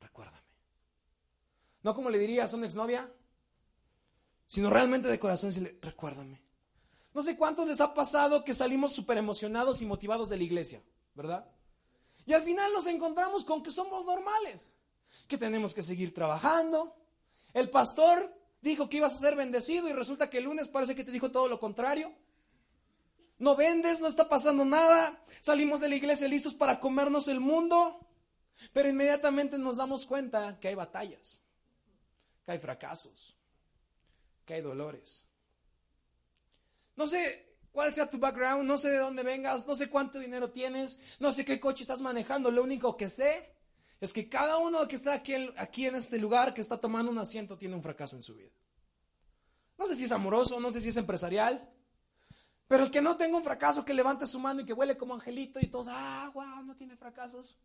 recuérdame. 0.00 0.46
No 1.82 1.92
como 1.92 2.08
le 2.08 2.20
dirías 2.20 2.54
a 2.54 2.56
una 2.56 2.66
exnovia, 2.66 3.12
sino 4.46 4.70
realmente 4.70 5.08
de 5.08 5.18
corazón 5.18 5.50
decirle, 5.50 5.76
recuérdame. 5.82 6.40
No 7.14 7.22
sé 7.22 7.36
cuántos 7.36 7.66
les 7.66 7.80
ha 7.80 7.92
pasado 7.92 8.44
que 8.44 8.54
salimos 8.54 8.92
súper 8.92 9.18
emocionados 9.18 9.82
y 9.82 9.86
motivados 9.86 10.30
de 10.30 10.38
la 10.38 10.44
iglesia, 10.44 10.82
¿verdad? 11.14 11.46
Y 12.24 12.32
al 12.32 12.42
final 12.42 12.72
nos 12.72 12.86
encontramos 12.86 13.44
con 13.44 13.62
que 13.62 13.70
somos 13.70 14.06
normales, 14.06 14.76
que 15.28 15.36
tenemos 15.36 15.74
que 15.74 15.82
seguir 15.82 16.14
trabajando. 16.14 16.96
El 17.52 17.68
pastor 17.68 18.30
dijo 18.62 18.88
que 18.88 18.98
ibas 18.98 19.14
a 19.14 19.18
ser 19.18 19.36
bendecido 19.36 19.88
y 19.88 19.92
resulta 19.92 20.30
que 20.30 20.38
el 20.38 20.44
lunes 20.44 20.68
parece 20.68 20.94
que 20.94 21.04
te 21.04 21.10
dijo 21.10 21.30
todo 21.30 21.48
lo 21.48 21.60
contrario. 21.60 22.12
No 23.38 23.56
vendes, 23.56 24.00
no 24.00 24.06
está 24.06 24.28
pasando 24.28 24.64
nada. 24.64 25.20
Salimos 25.40 25.80
de 25.80 25.88
la 25.88 25.96
iglesia 25.96 26.28
listos 26.28 26.54
para 26.54 26.78
comernos 26.80 27.28
el 27.28 27.40
mundo, 27.40 28.06
pero 28.72 28.88
inmediatamente 28.88 29.58
nos 29.58 29.76
damos 29.76 30.06
cuenta 30.06 30.58
que 30.60 30.68
hay 30.68 30.76
batallas, 30.76 31.42
que 32.46 32.52
hay 32.52 32.58
fracasos, 32.58 33.36
que 34.46 34.54
hay 34.54 34.60
dolores. 34.62 35.26
No 36.96 37.06
sé 37.06 37.56
cuál 37.72 37.92
sea 37.92 38.08
tu 38.08 38.18
background, 38.18 38.64
no 38.64 38.76
sé 38.76 38.90
de 38.90 38.98
dónde 38.98 39.22
vengas, 39.22 39.66
no 39.66 39.74
sé 39.74 39.88
cuánto 39.88 40.18
dinero 40.18 40.50
tienes, 40.50 41.00
no 41.18 41.32
sé 41.32 41.44
qué 41.44 41.58
coche 41.58 41.82
estás 41.82 42.02
manejando. 42.02 42.50
Lo 42.50 42.62
único 42.62 42.96
que 42.96 43.08
sé 43.08 43.54
es 44.00 44.12
que 44.12 44.28
cada 44.28 44.58
uno 44.58 44.86
que 44.86 44.96
está 44.96 45.14
aquí, 45.14 45.86
en 45.86 45.94
este 45.94 46.18
lugar, 46.18 46.52
que 46.54 46.60
está 46.60 46.78
tomando 46.78 47.10
un 47.10 47.18
asiento, 47.18 47.56
tiene 47.56 47.74
un 47.74 47.82
fracaso 47.82 48.16
en 48.16 48.22
su 48.22 48.34
vida. 48.34 48.50
No 49.78 49.86
sé 49.86 49.96
si 49.96 50.04
es 50.04 50.12
amoroso, 50.12 50.60
no 50.60 50.70
sé 50.70 50.80
si 50.80 50.90
es 50.90 50.96
empresarial, 50.96 51.68
pero 52.68 52.84
el 52.84 52.90
que 52.90 53.00
no 53.00 53.16
tenga 53.16 53.36
un 53.36 53.44
fracaso, 53.44 53.84
que 53.84 53.94
levante 53.94 54.26
su 54.26 54.38
mano 54.38 54.60
y 54.60 54.64
que 54.64 54.72
huele 54.72 54.96
como 54.96 55.14
angelito 55.14 55.58
y 55.60 55.68
todos, 55.68 55.88
ah, 55.90 56.30
wow, 56.34 56.62
no 56.62 56.76
tiene 56.76 56.96
fracasos. 56.96 57.58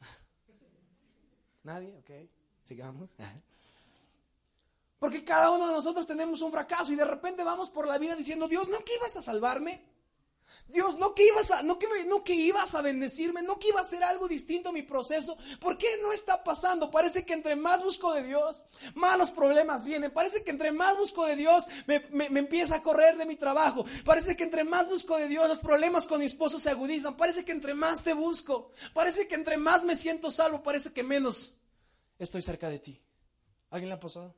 Nadie, 1.62 1.96
ok, 1.98 2.10
sigamos. 2.64 3.10
Porque 5.04 5.22
cada 5.22 5.50
uno 5.50 5.66
de 5.66 5.74
nosotros 5.74 6.06
tenemos 6.06 6.40
un 6.40 6.50
fracaso 6.50 6.90
y 6.90 6.96
de 6.96 7.04
repente 7.04 7.44
vamos 7.44 7.68
por 7.68 7.86
la 7.86 7.98
vida 7.98 8.16
diciendo, 8.16 8.48
Dios, 8.48 8.70
¿no 8.70 8.78
que 8.78 8.94
ibas 8.94 9.14
a 9.18 9.20
salvarme? 9.20 9.84
Dios, 10.66 10.96
no 10.96 11.14
que 11.14 11.28
ibas 11.28 11.50
a, 11.50 11.62
no 11.62 11.78
que, 11.78 11.86
no 12.06 12.24
que 12.24 12.32
ibas 12.32 12.74
a 12.74 12.80
bendecirme, 12.80 13.42
no 13.42 13.58
que 13.58 13.68
iba 13.68 13.82
a 13.82 13.84
ser 13.84 14.02
algo 14.02 14.28
distinto 14.28 14.70
a 14.70 14.72
mi 14.72 14.80
proceso. 14.80 15.36
¿Por 15.60 15.76
qué 15.76 15.88
no 16.00 16.10
está 16.10 16.42
pasando? 16.42 16.90
Parece 16.90 17.22
que 17.26 17.34
entre 17.34 17.54
más 17.54 17.84
busco 17.84 18.14
de 18.14 18.22
Dios, 18.22 18.62
más 18.94 19.18
los 19.18 19.30
problemas 19.30 19.84
vienen. 19.84 20.10
Parece 20.10 20.42
que 20.42 20.50
entre 20.50 20.72
más 20.72 20.96
busco 20.96 21.26
de 21.26 21.36
Dios, 21.36 21.68
me, 21.86 22.00
me 22.08 22.40
empieza 22.40 22.76
a 22.76 22.82
correr 22.82 23.18
de 23.18 23.26
mi 23.26 23.36
trabajo. 23.36 23.84
Parece 24.06 24.34
que 24.36 24.44
entre 24.44 24.64
más 24.64 24.88
busco 24.88 25.18
de 25.18 25.28
Dios, 25.28 25.46
los 25.48 25.60
problemas 25.60 26.06
con 26.06 26.18
mi 26.18 26.24
esposo 26.24 26.58
se 26.58 26.70
agudizan. 26.70 27.18
Parece 27.18 27.44
que 27.44 27.52
entre 27.52 27.74
más 27.74 28.02
te 28.02 28.14
busco, 28.14 28.70
parece 28.94 29.28
que 29.28 29.34
entre 29.34 29.58
más 29.58 29.84
me 29.84 29.96
siento 29.96 30.30
salvo, 30.30 30.62
parece 30.62 30.94
que 30.94 31.02
menos 31.02 31.58
estoy 32.18 32.40
cerca 32.40 32.70
de 32.70 32.78
ti. 32.78 33.02
¿Alguien 33.68 33.90
le 33.90 33.96
ha 33.96 34.00
pasado? 34.00 34.34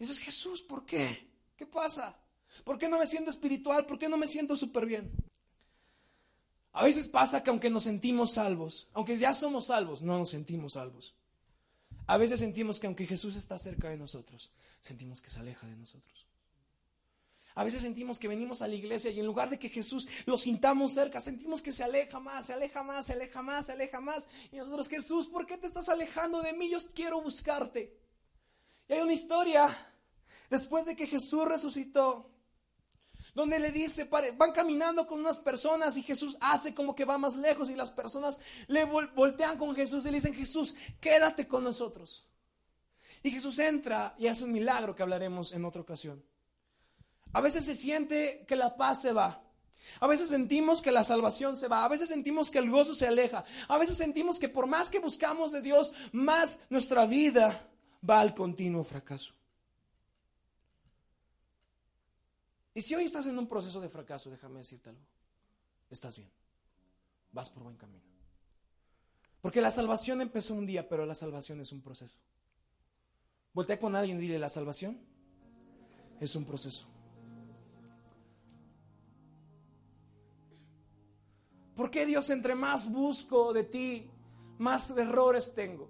Dices, 0.00 0.18
Jesús, 0.18 0.62
¿por 0.62 0.86
qué? 0.86 1.28
¿Qué 1.56 1.66
pasa? 1.66 2.18
¿Por 2.64 2.78
qué 2.78 2.88
no 2.88 2.98
me 2.98 3.06
siento 3.06 3.30
espiritual? 3.30 3.84
¿Por 3.84 3.98
qué 3.98 4.08
no 4.08 4.16
me 4.16 4.26
siento 4.26 4.56
súper 4.56 4.86
bien? 4.86 5.12
A 6.72 6.84
veces 6.84 7.06
pasa 7.06 7.42
que 7.42 7.50
aunque 7.50 7.68
nos 7.68 7.84
sentimos 7.84 8.32
salvos, 8.32 8.88
aunque 8.94 9.14
ya 9.16 9.34
somos 9.34 9.66
salvos, 9.66 10.00
no 10.00 10.18
nos 10.18 10.30
sentimos 10.30 10.72
salvos. 10.72 11.14
A 12.06 12.16
veces 12.16 12.40
sentimos 12.40 12.80
que 12.80 12.86
aunque 12.86 13.06
Jesús 13.06 13.36
está 13.36 13.58
cerca 13.58 13.90
de 13.90 13.98
nosotros, 13.98 14.50
sentimos 14.80 15.20
que 15.20 15.28
se 15.28 15.40
aleja 15.40 15.66
de 15.66 15.76
nosotros. 15.76 16.26
A 17.54 17.64
veces 17.64 17.82
sentimos 17.82 18.18
que 18.18 18.28
venimos 18.28 18.62
a 18.62 18.68
la 18.68 18.76
iglesia 18.76 19.10
y 19.10 19.20
en 19.20 19.26
lugar 19.26 19.50
de 19.50 19.58
que 19.58 19.68
Jesús 19.68 20.08
lo 20.24 20.38
sintamos 20.38 20.94
cerca, 20.94 21.20
sentimos 21.20 21.62
que 21.62 21.72
se 21.72 21.84
aleja 21.84 22.18
más, 22.20 22.46
se 22.46 22.54
aleja 22.54 22.82
más, 22.82 23.06
se 23.06 23.12
aleja 23.12 23.42
más, 23.42 23.66
se 23.66 23.72
aleja 23.72 24.00
más. 24.00 24.28
Y 24.50 24.56
nosotros, 24.56 24.88
Jesús, 24.88 25.28
¿por 25.28 25.44
qué 25.44 25.58
te 25.58 25.66
estás 25.66 25.90
alejando 25.90 26.40
de 26.40 26.54
mí? 26.54 26.70
Yo 26.70 26.78
quiero 26.94 27.20
buscarte. 27.20 28.00
Y 28.88 28.92
hay 28.94 29.00
una 29.00 29.12
historia 29.12 29.68
después 30.50 30.84
de 30.84 30.96
que 30.96 31.06
Jesús 31.06 31.46
resucitó, 31.46 32.30
donde 33.34 33.60
le 33.60 33.70
dice, 33.70 34.08
van 34.36 34.52
caminando 34.52 35.06
con 35.06 35.20
unas 35.20 35.38
personas 35.38 35.96
y 35.96 36.02
Jesús 36.02 36.36
hace 36.40 36.74
como 36.74 36.94
que 36.94 37.04
va 37.04 37.16
más 37.16 37.36
lejos 37.36 37.70
y 37.70 37.76
las 37.76 37.92
personas 37.92 38.40
le 38.66 38.84
voltean 38.84 39.56
con 39.56 39.74
Jesús 39.74 40.04
y 40.04 40.10
le 40.10 40.16
dicen, 40.16 40.34
Jesús, 40.34 40.74
quédate 41.00 41.46
con 41.46 41.62
nosotros. 41.62 42.26
Y 43.22 43.30
Jesús 43.30 43.58
entra 43.58 44.14
y 44.18 44.26
hace 44.26 44.44
un 44.44 44.52
milagro 44.52 44.96
que 44.96 45.02
hablaremos 45.02 45.52
en 45.52 45.64
otra 45.64 45.80
ocasión. 45.80 46.24
A 47.32 47.40
veces 47.40 47.64
se 47.64 47.74
siente 47.74 48.44
que 48.48 48.56
la 48.56 48.76
paz 48.76 49.02
se 49.02 49.12
va. 49.12 49.44
A 50.00 50.06
veces 50.06 50.28
sentimos 50.28 50.82
que 50.82 50.92
la 50.92 51.04
salvación 51.04 51.56
se 51.56 51.68
va, 51.68 51.84
a 51.84 51.88
veces 51.88 52.08
sentimos 52.08 52.50
que 52.50 52.58
el 52.58 52.70
gozo 52.70 52.94
se 52.94 53.06
aleja, 53.06 53.44
a 53.66 53.78
veces 53.78 53.96
sentimos 53.96 54.38
que 54.38 54.48
por 54.48 54.66
más 54.66 54.90
que 54.90 54.98
buscamos 54.98 55.52
de 55.52 55.62
Dios, 55.62 55.94
más 56.12 56.60
nuestra 56.68 57.06
vida 57.06 57.66
va 58.08 58.20
al 58.20 58.34
continuo 58.34 58.84
fracaso. 58.84 59.32
Y 62.74 62.82
si 62.82 62.94
hoy 62.94 63.04
estás 63.04 63.26
en 63.26 63.38
un 63.38 63.48
proceso 63.48 63.80
de 63.80 63.88
fracaso, 63.88 64.30
déjame 64.30 64.58
decirte 64.58 64.90
algo. 64.90 65.02
Estás 65.90 66.16
bien. 66.16 66.30
Vas 67.32 67.50
por 67.50 67.64
buen 67.64 67.76
camino. 67.76 68.04
Porque 69.40 69.60
la 69.60 69.70
salvación 69.70 70.20
empezó 70.20 70.54
un 70.54 70.66
día, 70.66 70.88
pero 70.88 71.06
la 71.06 71.14
salvación 71.14 71.60
es 71.60 71.72
un 71.72 71.80
proceso. 71.80 72.16
Voltea 73.52 73.78
con 73.78 73.96
alguien 73.96 74.18
y 74.18 74.20
dile, 74.20 74.38
la 74.38 74.48
salvación 74.48 75.00
es 76.20 76.36
un 76.36 76.44
proceso. 76.44 76.86
¿Por 81.74 81.90
qué 81.90 82.04
Dios 82.04 82.28
entre 82.30 82.54
más 82.54 82.92
busco 82.92 83.52
de 83.52 83.64
ti, 83.64 84.10
más 84.58 84.90
errores 84.90 85.54
tengo? 85.54 85.88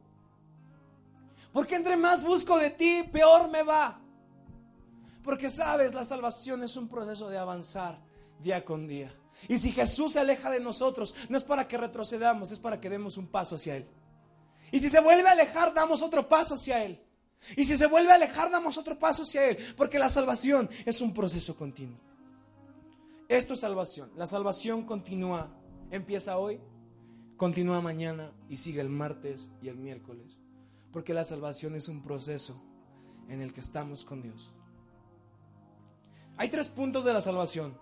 Porque 1.52 1.74
entre 1.74 1.96
más 1.96 2.22
busco 2.22 2.58
de 2.58 2.70
ti, 2.70 3.02
peor 3.12 3.50
me 3.50 3.64
va. 3.64 3.99
Porque 5.22 5.50
sabes, 5.50 5.94
la 5.94 6.04
salvación 6.04 6.62
es 6.62 6.76
un 6.76 6.88
proceso 6.88 7.28
de 7.28 7.38
avanzar 7.38 8.00
día 8.42 8.64
con 8.64 8.86
día. 8.86 9.14
Y 9.48 9.58
si 9.58 9.72
Jesús 9.72 10.12
se 10.12 10.20
aleja 10.20 10.50
de 10.50 10.60
nosotros, 10.60 11.14
no 11.28 11.36
es 11.36 11.44
para 11.44 11.68
que 11.68 11.78
retrocedamos, 11.78 12.52
es 12.52 12.58
para 12.58 12.80
que 12.80 12.90
demos 12.90 13.16
un 13.16 13.26
paso 13.26 13.56
hacia 13.56 13.76
Él. 13.76 13.86
Y 14.72 14.78
si 14.78 14.88
se 14.88 15.00
vuelve 15.00 15.28
a 15.28 15.32
alejar, 15.32 15.74
damos 15.74 16.02
otro 16.02 16.28
paso 16.28 16.54
hacia 16.54 16.84
Él. 16.84 17.00
Y 17.56 17.64
si 17.64 17.76
se 17.76 17.86
vuelve 17.86 18.12
a 18.12 18.16
alejar, 18.16 18.50
damos 18.50 18.76
otro 18.78 18.98
paso 18.98 19.22
hacia 19.22 19.48
Él. 19.48 19.58
Porque 19.76 19.98
la 19.98 20.08
salvación 20.08 20.68
es 20.84 21.00
un 21.00 21.12
proceso 21.12 21.56
continuo. 21.56 21.98
Esto 23.28 23.54
es 23.54 23.60
salvación. 23.60 24.10
La 24.16 24.26
salvación 24.26 24.84
continúa. 24.84 25.56
Empieza 25.90 26.38
hoy, 26.38 26.60
continúa 27.36 27.80
mañana 27.80 28.32
y 28.48 28.56
sigue 28.56 28.80
el 28.80 28.90
martes 28.90 29.50
y 29.62 29.68
el 29.68 29.76
miércoles. 29.76 30.38
Porque 30.92 31.14
la 31.14 31.24
salvación 31.24 31.74
es 31.74 31.88
un 31.88 32.02
proceso 32.02 32.62
en 33.28 33.40
el 33.40 33.52
que 33.52 33.60
estamos 33.60 34.04
con 34.04 34.22
Dios. 34.22 34.52
Hay 36.40 36.48
tres 36.48 36.70
puntos 36.70 37.04
de 37.04 37.12
la 37.12 37.20
salvación. 37.20 37.78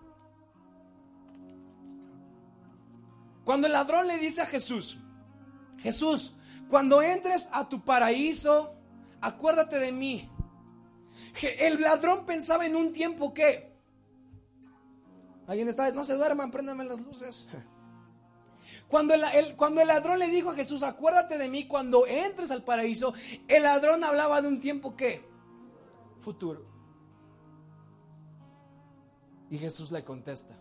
Cuando 3.45 3.67
el 3.67 3.71
ladrón 3.71 4.05
le 4.05 4.17
dice 4.17 4.41
a 4.41 4.45
Jesús, 4.45 4.99
Jesús, 5.77 6.35
cuando 6.67 7.01
entres 7.01 7.47
a 7.53 7.69
tu 7.69 7.85
paraíso, 7.85 8.75
acuérdate 9.21 9.79
de 9.79 9.93
mí. 9.93 10.29
El 11.57 11.79
ladrón 11.79 12.25
pensaba 12.25 12.65
en 12.65 12.75
un 12.75 12.91
tiempo 12.91 13.33
que... 13.33 13.71
¿Alguien 15.47 15.69
está? 15.69 15.89
No 15.91 16.03
se 16.03 16.15
duerman, 16.15 16.51
préndame 16.51 16.83
las 16.83 16.99
luces. 16.99 17.47
Cuando 18.89 19.13
el, 19.13 19.55
cuando 19.55 19.79
el 19.79 19.87
ladrón 19.87 20.19
le 20.19 20.27
dijo 20.27 20.49
a 20.49 20.55
Jesús, 20.55 20.83
acuérdate 20.83 21.37
de 21.37 21.47
mí 21.47 21.65
cuando 21.65 22.05
entres 22.07 22.51
al 22.51 22.63
paraíso, 22.63 23.13
el 23.47 23.63
ladrón 23.63 24.03
hablaba 24.03 24.41
de 24.41 24.49
un 24.49 24.59
tiempo 24.59 24.97
que 24.97 25.23
futuro. 26.19 26.78
Y 29.49 29.57
Jesús 29.57 29.91
le 29.91 30.03
contesta, 30.03 30.55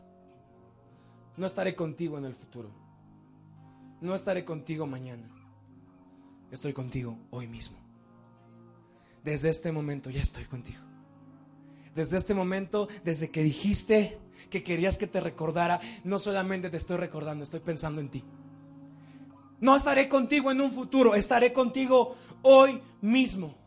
no 1.37 1.47
estaré 1.47 1.75
contigo 1.75 2.17
en 2.19 2.25
el 2.25 2.35
futuro, 2.35 2.71
no 4.01 4.15
estaré 4.15 4.45
contigo 4.45 4.87
mañana, 4.87 5.29
estoy 6.51 6.73
contigo 6.73 7.19
hoy 7.31 7.47
mismo. 7.47 7.79
Desde 9.23 9.51
este 9.51 9.73
momento 9.73 10.09
ya 10.11 10.23
estoy 10.23 10.45
contigo. 10.45 10.81
Desde 11.95 12.17
este 12.17 12.33
momento, 12.33 12.89
desde 13.05 13.29
que 13.29 13.43
dijiste 13.43 14.19
que 14.51 14.63
querías 14.63 14.97
que 14.99 15.07
te 15.07 15.21
recordara, 15.21 15.81
no 16.05 16.19
solamente 16.19 16.71
te 16.71 16.77
estoy 16.77 16.97
recordando, 16.97 17.45
estoy 17.45 17.61
pensando 17.61 18.01
en 18.01 18.09
ti. 18.09 18.25
No 19.61 19.75
estaré 19.75 20.09
contigo 20.09 20.53
en 20.53 20.61
un 20.61 20.71
futuro, 20.71 21.15
estaré 21.15 21.53
contigo 21.53 22.15
hoy 22.43 22.81
mismo. 23.01 23.58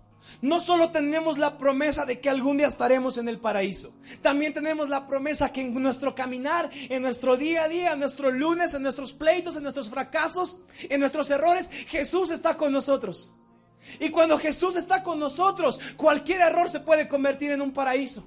No 0.42 0.60
solo 0.60 0.92
tenemos 0.92 1.38
la 1.38 1.58
promesa 1.58 2.06
de 2.06 2.20
que 2.20 2.30
algún 2.30 2.58
día 2.58 2.68
estaremos 2.68 3.18
en 3.18 3.30
el 3.30 3.40
paraíso, 3.40 3.94
también 4.22 4.54
tenemos 4.54 4.90
la 4.90 5.08
promesa 5.08 5.52
que 5.52 5.62
en 5.62 5.74
nuestro 5.82 6.16
caminar, 6.16 6.70
en 6.74 7.02
nuestro 7.02 7.38
día 7.38 7.64
a 7.64 7.68
día, 7.68 7.94
en 7.94 8.00
nuestros 8.00 8.34
lunes, 8.34 8.74
en 8.74 8.84
nuestros 8.84 9.14
pleitos, 9.14 9.56
en 9.56 9.64
nuestros 9.64 9.90
fracasos, 9.90 10.64
en 10.90 11.00
nuestros 11.00 11.30
errores, 11.30 11.70
Jesús 11.88 12.32
está 12.32 12.58
con 12.58 12.72
nosotros. 12.72 13.34
Y 14.00 14.10
cuando 14.10 14.38
Jesús 14.38 14.76
está 14.76 15.04
con 15.04 15.20
nosotros, 15.20 15.80
cualquier 15.98 16.42
error 16.42 16.70
se 16.70 16.80
puede 16.80 17.08
convertir 17.08 17.52
en 17.52 17.62
un 17.62 17.72
paraíso. 17.72 18.24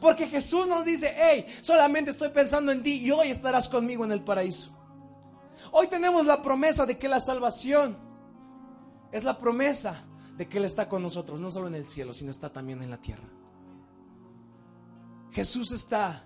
Porque 0.00 0.28
Jesús 0.28 0.68
nos 0.68 0.84
dice, 0.84 1.14
hey, 1.16 1.46
solamente 1.60 2.10
estoy 2.10 2.28
pensando 2.28 2.70
en 2.70 2.82
ti 2.82 3.00
y 3.00 3.10
hoy 3.10 3.28
estarás 3.28 3.68
conmigo 3.68 4.04
en 4.04 4.12
el 4.12 4.22
paraíso. 4.22 4.76
Hoy 5.72 5.88
tenemos 5.88 6.26
la 6.26 6.42
promesa 6.42 6.86
de 6.86 6.98
que 6.98 7.08
la 7.08 7.20
salvación 7.20 7.96
es 9.12 9.24
la 9.24 9.38
promesa 9.38 10.04
de 10.36 10.48
que 10.48 10.58
Él 10.58 10.64
está 10.64 10.88
con 10.88 11.02
nosotros, 11.02 11.40
no 11.40 11.50
solo 11.50 11.68
en 11.68 11.74
el 11.74 11.86
cielo, 11.86 12.14
sino 12.14 12.30
está 12.30 12.52
también 12.52 12.82
en 12.82 12.90
la 12.90 13.00
tierra. 13.00 13.28
Jesús 15.32 15.72
está 15.72 16.24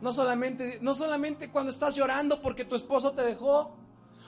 no 0.00 0.12
solamente, 0.12 0.78
no 0.80 0.94
solamente 0.94 1.50
cuando 1.50 1.70
estás 1.70 1.94
llorando 1.96 2.40
porque 2.40 2.64
tu 2.64 2.76
esposo 2.76 3.12
te 3.12 3.22
dejó, 3.22 3.76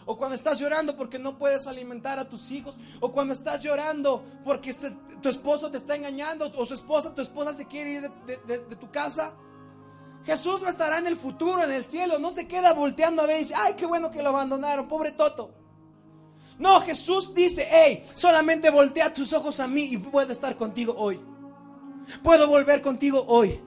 o 0.06 0.16
cuando 0.16 0.34
estás 0.34 0.58
llorando 0.58 0.96
porque 0.96 1.18
no 1.18 1.38
puedes 1.38 1.66
alimentar 1.66 2.18
a 2.18 2.28
tus 2.28 2.50
hijos, 2.50 2.80
o 3.00 3.12
cuando 3.12 3.32
estás 3.32 3.62
llorando 3.62 4.24
porque 4.44 4.70
este, 4.70 4.90
tu 5.22 5.28
esposo 5.28 5.70
te 5.70 5.76
está 5.76 5.94
engañando, 5.94 6.50
o 6.56 6.66
su 6.66 6.74
esposa, 6.74 7.14
tu 7.14 7.22
esposa 7.22 7.52
se 7.52 7.66
quiere 7.66 7.92
ir 7.92 8.10
de, 8.46 8.76
tu 8.76 8.90
casa. 8.90 9.32
Jesús 10.24 10.60
no 10.60 10.68
estará 10.68 10.98
en 10.98 11.06
el 11.06 11.16
futuro, 11.16 11.62
en 11.62 11.70
el 11.70 11.84
cielo, 11.84 12.18
no 12.18 12.30
se 12.30 12.46
queda 12.46 12.72
volteando 12.72 13.22
a 13.22 13.26
ver 13.26 13.36
y 13.36 13.40
dice, 13.40 13.54
ay, 13.56 13.74
qué 13.74 13.86
bueno 13.86 14.10
que 14.10 14.22
lo 14.22 14.30
abandonaron, 14.30 14.88
pobre 14.88 15.12
Toto. 15.12 15.54
No, 16.60 16.78
Jesús 16.82 17.34
dice, 17.34 17.66
hey, 17.70 18.04
solamente 18.14 18.68
voltea 18.68 19.14
tus 19.14 19.32
ojos 19.32 19.58
a 19.60 19.66
mí 19.66 19.84
y 19.84 19.96
puedo 19.96 20.30
estar 20.30 20.56
contigo 20.56 20.94
hoy. 20.94 21.18
Puedo 22.22 22.46
volver 22.46 22.82
contigo 22.82 23.24
hoy. 23.26 23.58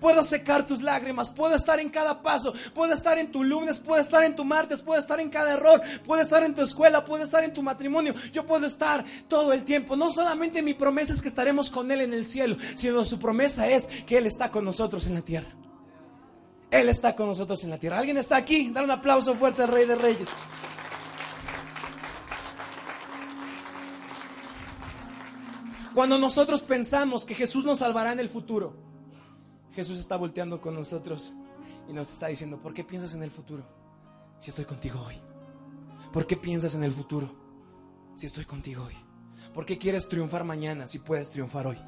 Puedo 0.00 0.24
secar 0.24 0.66
tus 0.66 0.80
lágrimas, 0.82 1.30
puedo 1.30 1.54
estar 1.54 1.80
en 1.80 1.90
cada 1.90 2.22
paso, 2.22 2.54
puedo 2.74 2.92
estar 2.92 3.18
en 3.18 3.30
tu 3.30 3.44
lunes, 3.44 3.78
puedo 3.78 4.00
estar 4.00 4.22
en 4.24 4.36
tu 4.36 4.44
martes, 4.44 4.82
puedo 4.82 4.98
estar 4.98 5.20
en 5.20 5.28
cada 5.28 5.52
error, 5.52 5.82
puedo 6.06 6.20
estar 6.22 6.42
en 6.42 6.54
tu 6.54 6.62
escuela, 6.62 7.04
puedo 7.04 7.24
estar 7.24 7.44
en 7.44 7.52
tu 7.52 7.62
matrimonio, 7.62 8.14
yo 8.32 8.44
puedo 8.46 8.66
estar 8.66 9.04
todo 9.28 9.52
el 9.52 9.64
tiempo. 9.64 9.96
No 9.96 10.10
solamente 10.10 10.62
mi 10.62 10.74
promesa 10.74 11.12
es 11.12 11.20
que 11.20 11.28
estaremos 11.28 11.68
con 11.70 11.90
Él 11.90 12.00
en 12.00 12.14
el 12.14 12.24
cielo, 12.24 12.56
sino 12.74 13.04
su 13.04 13.18
promesa 13.18 13.68
es 13.68 13.86
que 13.86 14.16
Él 14.16 14.26
está 14.26 14.50
con 14.50 14.64
nosotros 14.64 15.06
en 15.06 15.14
la 15.14 15.22
tierra. 15.22 15.50
Él 16.70 16.88
está 16.88 17.14
con 17.14 17.26
nosotros 17.26 17.62
en 17.64 17.70
la 17.70 17.78
tierra. 17.78 17.98
¿Alguien 17.98 18.16
está 18.16 18.36
aquí? 18.36 18.70
Dar 18.70 18.84
un 18.84 18.90
aplauso 18.90 19.34
fuerte 19.34 19.62
al 19.62 19.68
Rey 19.68 19.86
de 19.86 19.96
Reyes. 19.96 20.30
Cuando 25.94 26.18
nosotros 26.18 26.62
pensamos 26.62 27.24
que 27.24 27.34
Jesús 27.34 27.64
nos 27.64 27.80
salvará 27.80 28.12
en 28.12 28.20
el 28.20 28.28
futuro, 28.28 28.76
Jesús 29.74 29.98
está 29.98 30.16
volteando 30.16 30.60
con 30.60 30.74
nosotros 30.74 31.32
y 31.88 31.92
nos 31.92 32.12
está 32.12 32.28
diciendo, 32.28 32.60
¿por 32.60 32.74
qué 32.74 32.84
piensas 32.84 33.14
en 33.14 33.22
el 33.22 33.30
futuro 33.30 33.64
si 34.38 34.50
estoy 34.50 34.64
contigo 34.64 35.00
hoy? 35.06 35.16
¿Por 36.12 36.26
qué 36.26 36.36
piensas 36.36 36.74
en 36.74 36.84
el 36.84 36.92
futuro 36.92 37.34
si 38.16 38.26
estoy 38.26 38.44
contigo 38.44 38.84
hoy? 38.84 38.94
¿Por 39.54 39.66
qué 39.66 39.78
quieres 39.78 40.08
triunfar 40.08 40.44
mañana 40.44 40.86
si 40.86 40.98
puedes 40.98 41.30
triunfar 41.30 41.66
hoy? 41.66 41.78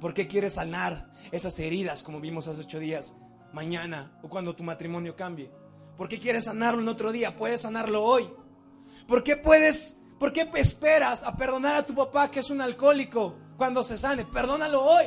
¿Por 0.00 0.14
qué 0.14 0.28
quieres 0.28 0.54
sanar 0.54 1.12
esas 1.32 1.58
heridas 1.58 2.02
como 2.02 2.20
vimos 2.20 2.48
hace 2.48 2.60
ocho 2.60 2.78
días, 2.78 3.16
mañana 3.52 4.18
o 4.22 4.28
cuando 4.28 4.54
tu 4.54 4.62
matrimonio 4.62 5.16
cambie? 5.16 5.50
¿Por 5.96 6.08
qué 6.08 6.20
quieres 6.20 6.44
sanarlo 6.44 6.80
en 6.80 6.88
otro 6.88 7.10
día? 7.10 7.36
Puedes 7.36 7.62
sanarlo 7.62 8.04
hoy. 8.04 8.30
¿Por 9.08 9.24
qué 9.24 9.36
puedes, 9.36 10.00
por 10.18 10.32
qué 10.32 10.50
esperas 10.54 11.22
a 11.22 11.36
perdonar 11.36 11.76
a 11.76 11.86
tu 11.86 11.94
papá 11.94 12.30
que 12.30 12.40
es 12.40 12.50
un 12.50 12.60
alcohólico 12.60 13.36
cuando 13.56 13.82
se 13.82 13.98
sane? 13.98 14.24
Perdónalo 14.24 14.82
hoy. 14.82 15.06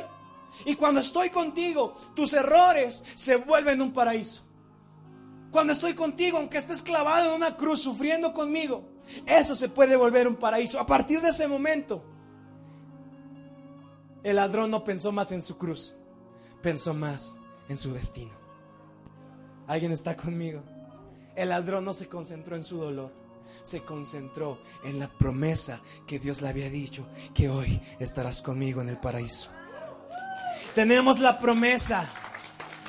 Y 0.64 0.74
cuando 0.74 1.00
estoy 1.00 1.30
contigo, 1.30 1.94
tus 2.14 2.32
errores 2.32 3.04
se 3.14 3.36
vuelven 3.36 3.80
un 3.80 3.92
paraíso. 3.92 4.42
Cuando 5.50 5.72
estoy 5.72 5.94
contigo, 5.94 6.38
aunque 6.38 6.58
estés 6.58 6.82
clavado 6.82 7.30
en 7.30 7.36
una 7.36 7.56
cruz 7.56 7.82
sufriendo 7.82 8.32
conmigo, 8.32 8.88
eso 9.26 9.54
se 9.54 9.68
puede 9.68 9.96
volver 9.96 10.26
un 10.26 10.36
paraíso. 10.36 10.80
A 10.80 10.86
partir 10.86 11.20
de 11.20 11.28
ese 11.28 11.46
momento, 11.46 12.02
el 14.22 14.36
ladrón 14.36 14.70
no 14.70 14.84
pensó 14.84 15.12
más 15.12 15.32
en 15.32 15.42
su 15.42 15.58
cruz, 15.58 15.94
pensó 16.62 16.94
más 16.94 17.38
en 17.68 17.76
su 17.76 17.92
destino. 17.92 18.32
¿Alguien 19.66 19.92
está 19.92 20.16
conmigo? 20.16 20.62
El 21.34 21.50
ladrón 21.50 21.84
no 21.84 21.92
se 21.92 22.08
concentró 22.08 22.56
en 22.56 22.62
su 22.62 22.78
dolor, 22.78 23.12
se 23.62 23.82
concentró 23.82 24.60
en 24.84 24.98
la 24.98 25.08
promesa 25.08 25.80
que 26.06 26.18
Dios 26.18 26.42
le 26.42 26.48
había 26.48 26.70
dicho, 26.70 27.06
que 27.34 27.48
hoy 27.48 27.80
estarás 27.98 28.42
conmigo 28.42 28.80
en 28.80 28.88
el 28.88 28.98
paraíso. 28.98 29.50
Tenemos 30.74 31.18
la 31.18 31.38
promesa 31.38 32.08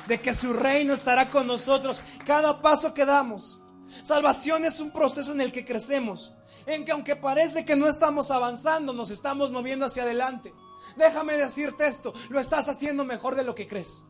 de 0.06 0.20
que 0.20 0.34
su 0.34 0.52
reino 0.52 0.94
estará 0.94 1.28
con 1.28 1.46
nosotros 1.46 2.02
cada 2.26 2.60
paso 2.62 2.94
que 2.94 3.04
damos. 3.04 3.60
Salvación 4.02 4.64
es 4.64 4.80
un 4.80 4.90
proceso 4.90 5.32
en 5.32 5.40
el 5.40 5.52
que 5.52 5.64
crecemos, 5.64 6.32
en 6.66 6.84
que 6.84 6.92
aunque 6.92 7.16
parece 7.16 7.64
que 7.64 7.76
no 7.76 7.88
estamos 7.88 8.30
avanzando, 8.30 8.92
nos 8.92 9.10
estamos 9.10 9.52
moviendo 9.52 9.86
hacia 9.86 10.02
adelante. 10.02 10.54
Déjame 10.96 11.36
decirte 11.36 11.86
esto, 11.86 12.12
lo 12.28 12.40
estás 12.40 12.68
haciendo 12.68 13.04
mejor 13.04 13.34
de 13.34 13.44
lo 13.44 13.54
que 13.54 13.66
crees. 13.66 14.04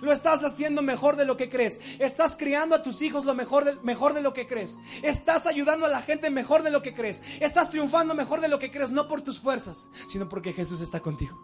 Lo 0.00 0.12
estás 0.12 0.42
haciendo 0.44 0.82
mejor 0.82 1.16
de 1.16 1.24
lo 1.24 1.36
que 1.36 1.48
crees. 1.48 1.80
Estás 1.98 2.36
criando 2.36 2.74
a 2.74 2.82
tus 2.82 3.02
hijos 3.02 3.24
lo 3.24 3.34
mejor 3.34 3.64
de, 3.64 3.76
mejor 3.82 4.14
de 4.14 4.22
lo 4.22 4.32
que 4.32 4.46
crees. 4.46 4.78
Estás 5.02 5.46
ayudando 5.46 5.86
a 5.86 5.88
la 5.88 6.02
gente 6.02 6.30
mejor 6.30 6.62
de 6.62 6.70
lo 6.70 6.82
que 6.82 6.94
crees. 6.94 7.22
Estás 7.40 7.70
triunfando 7.70 8.14
mejor 8.14 8.40
de 8.40 8.48
lo 8.48 8.58
que 8.58 8.70
crees, 8.70 8.90
no 8.90 9.08
por 9.08 9.22
tus 9.22 9.40
fuerzas, 9.40 9.88
sino 10.08 10.28
porque 10.28 10.52
Jesús 10.52 10.80
está 10.80 11.00
contigo. 11.00 11.38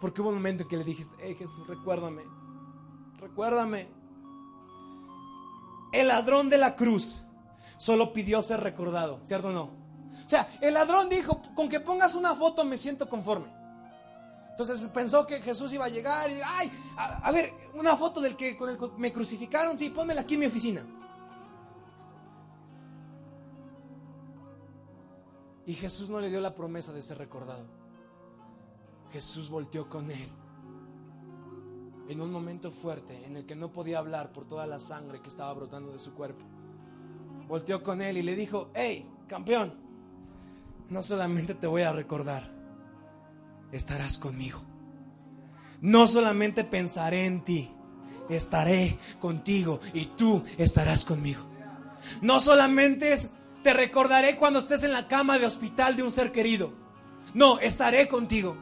Porque 0.00 0.20
hubo 0.20 0.28
un 0.28 0.36
momento 0.36 0.62
en 0.62 0.68
que 0.68 0.76
le 0.76 0.84
dijiste, 0.84 1.16
hey 1.18 1.36
Jesús, 1.38 1.66
recuérdame, 1.66 2.22
recuérdame. 3.18 3.88
El 5.92 6.08
ladrón 6.08 6.50
de 6.50 6.58
la 6.58 6.76
cruz 6.76 7.24
solo 7.78 8.12
pidió 8.12 8.42
ser 8.42 8.60
recordado, 8.60 9.20
¿cierto 9.24 9.48
o 9.48 9.52
no? 9.52 9.62
O 10.26 10.30
sea, 10.30 10.58
el 10.60 10.74
ladrón 10.74 11.08
dijo, 11.08 11.40
con 11.54 11.68
que 11.68 11.80
pongas 11.80 12.14
una 12.14 12.34
foto 12.34 12.64
me 12.64 12.76
siento 12.76 13.08
conforme. 13.08 13.57
Entonces 14.58 14.90
pensó 14.90 15.24
que 15.24 15.40
Jesús 15.40 15.72
iba 15.72 15.84
a 15.84 15.88
llegar 15.88 16.28
y, 16.32 16.40
ay, 16.44 16.68
a, 16.96 17.30
ver, 17.30 17.54
una 17.74 17.96
foto 17.96 18.20
del 18.20 18.34
que 18.34 18.56
con 18.56 18.68
el 18.68 18.76
me 18.96 19.12
crucificaron, 19.12 19.78
sí, 19.78 19.88
pónmela 19.90 20.22
aquí 20.22 20.34
en 20.34 20.40
mi 20.40 20.46
oficina. 20.46 20.84
Y 25.64 25.74
Jesús 25.74 26.10
no 26.10 26.18
le 26.18 26.28
dio 26.28 26.40
la 26.40 26.56
promesa 26.56 26.92
de 26.92 27.02
ser 27.02 27.18
recordado. 27.18 27.66
Jesús 29.12 29.48
volteó 29.48 29.88
con 29.88 30.10
él 30.10 30.28
en 32.08 32.20
un 32.20 32.32
momento 32.32 32.72
fuerte 32.72 33.26
en 33.26 33.36
el 33.36 33.46
que 33.46 33.54
no 33.54 33.70
podía 33.70 34.00
hablar 34.00 34.32
por 34.32 34.48
toda 34.48 34.66
la 34.66 34.80
sangre 34.80 35.22
que 35.22 35.28
estaba 35.28 35.52
brotando 35.52 35.92
de 35.92 36.00
su 36.00 36.14
cuerpo. 36.14 36.44
Volteó 37.46 37.84
con 37.84 38.02
él 38.02 38.16
y 38.16 38.22
le 38.22 38.34
dijo, 38.34 38.70
hey, 38.74 39.08
campeón, 39.28 39.74
no 40.90 41.00
solamente 41.04 41.54
te 41.54 41.68
voy 41.68 41.82
a 41.82 41.92
recordar, 41.92 42.57
estarás 43.72 44.18
conmigo. 44.18 44.62
No 45.80 46.06
solamente 46.08 46.64
pensaré 46.64 47.26
en 47.26 47.44
ti, 47.44 47.70
estaré 48.28 48.98
contigo 49.20 49.80
y 49.94 50.06
tú 50.06 50.44
estarás 50.56 51.04
conmigo. 51.04 51.42
No 52.20 52.40
solamente 52.40 53.14
te 53.62 53.72
recordaré 53.72 54.36
cuando 54.36 54.58
estés 54.58 54.82
en 54.82 54.92
la 54.92 55.08
cama 55.08 55.38
de 55.38 55.46
hospital 55.46 55.96
de 55.96 56.02
un 56.02 56.12
ser 56.12 56.32
querido, 56.32 56.72
no, 57.34 57.58
estaré 57.60 58.08
contigo. 58.08 58.56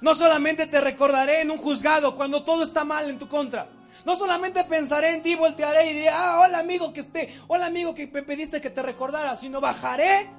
No 0.00 0.14
solamente 0.14 0.66
te 0.66 0.80
recordaré 0.80 1.42
en 1.42 1.50
un 1.50 1.58
juzgado 1.58 2.16
cuando 2.16 2.42
todo 2.42 2.62
está 2.62 2.84
mal 2.84 3.10
en 3.10 3.18
tu 3.18 3.28
contra, 3.28 3.68
No 4.06 4.16
solamente 4.16 4.64
pensaré 4.64 5.14
en 5.14 5.22
ti, 5.22 5.34
voltearé 5.34 5.90
y 5.90 5.94
diré, 5.94 6.08
ah, 6.08 6.40
hola 6.40 6.58
amigo 6.58 6.92
que 6.92 7.00
esté, 7.00 7.38
hola 7.46 7.66
amigo 7.66 7.94
que 7.94 8.06
me 8.06 8.22
pediste 8.22 8.60
que 8.60 8.70
te 8.70 8.82
recordara, 8.82 9.36
sino 9.36 9.60
bajaré 9.60 10.30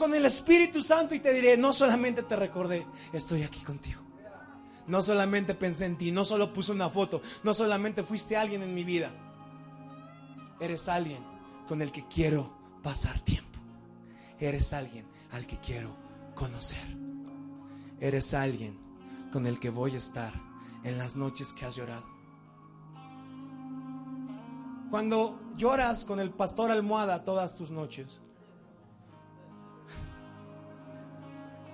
con 0.00 0.14
el 0.14 0.24
Espíritu 0.24 0.82
Santo 0.82 1.14
y 1.14 1.20
te 1.20 1.30
diré, 1.30 1.58
no 1.58 1.74
solamente 1.74 2.22
te 2.22 2.34
recordé, 2.34 2.86
estoy 3.12 3.42
aquí 3.42 3.60
contigo. 3.60 4.00
No 4.86 5.02
solamente 5.02 5.54
pensé 5.54 5.84
en 5.84 5.98
ti, 5.98 6.10
no 6.10 6.24
solo 6.24 6.54
puse 6.54 6.72
una 6.72 6.88
foto, 6.88 7.20
no 7.44 7.52
solamente 7.52 8.02
fuiste 8.02 8.34
alguien 8.34 8.62
en 8.62 8.72
mi 8.72 8.82
vida. 8.82 9.10
Eres 10.58 10.88
alguien 10.88 11.22
con 11.68 11.82
el 11.82 11.92
que 11.92 12.08
quiero 12.08 12.50
pasar 12.82 13.20
tiempo. 13.20 13.58
Eres 14.38 14.72
alguien 14.72 15.06
al 15.32 15.46
que 15.46 15.58
quiero 15.58 15.94
conocer. 16.34 16.96
Eres 18.00 18.32
alguien 18.32 18.78
con 19.30 19.46
el 19.46 19.60
que 19.60 19.68
voy 19.68 19.96
a 19.96 19.98
estar 19.98 20.32
en 20.82 20.96
las 20.96 21.14
noches 21.14 21.52
que 21.52 21.66
has 21.66 21.76
llorado. 21.76 22.06
Cuando 24.90 25.38
lloras 25.56 26.06
con 26.06 26.20
el 26.20 26.30
pastor 26.30 26.70
almohada 26.70 27.22
todas 27.22 27.58
tus 27.58 27.70
noches, 27.70 28.22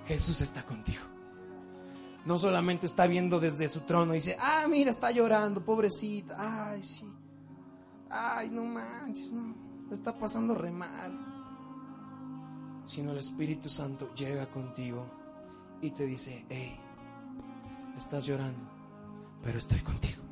Jesús 0.07 0.41
está 0.41 0.65
contigo. 0.65 1.03
No 2.25 2.39
solamente 2.39 2.87
está 2.87 3.07
viendo 3.07 3.39
desde 3.39 3.69
su 3.69 3.83
trono 3.83 4.13
y 4.13 4.17
dice, 4.17 4.37
ah, 4.41 4.67
mira, 4.69 4.91
está 4.91 5.11
llorando, 5.11 5.65
pobrecita, 5.65 6.71
ay, 6.71 6.83
sí, 6.83 7.07
ay, 8.11 8.51
no 8.51 8.65
manches, 8.65 9.33
no, 9.33 9.55
está 9.93 10.19
pasando 10.19 10.55
re 10.55 10.73
mal. 10.73 11.35
Sino 12.85 13.13
el 13.13 13.19
Espíritu 13.19 13.69
Santo 13.69 14.13
llega 14.15 14.51
contigo 14.51 15.07
y 15.81 15.91
te 15.91 16.05
dice, 16.07 16.45
hey, 16.49 16.79
estás 17.97 18.27
llorando, 18.27 18.69
pero 19.43 19.59
estoy 19.59 19.81
contigo. 19.81 20.23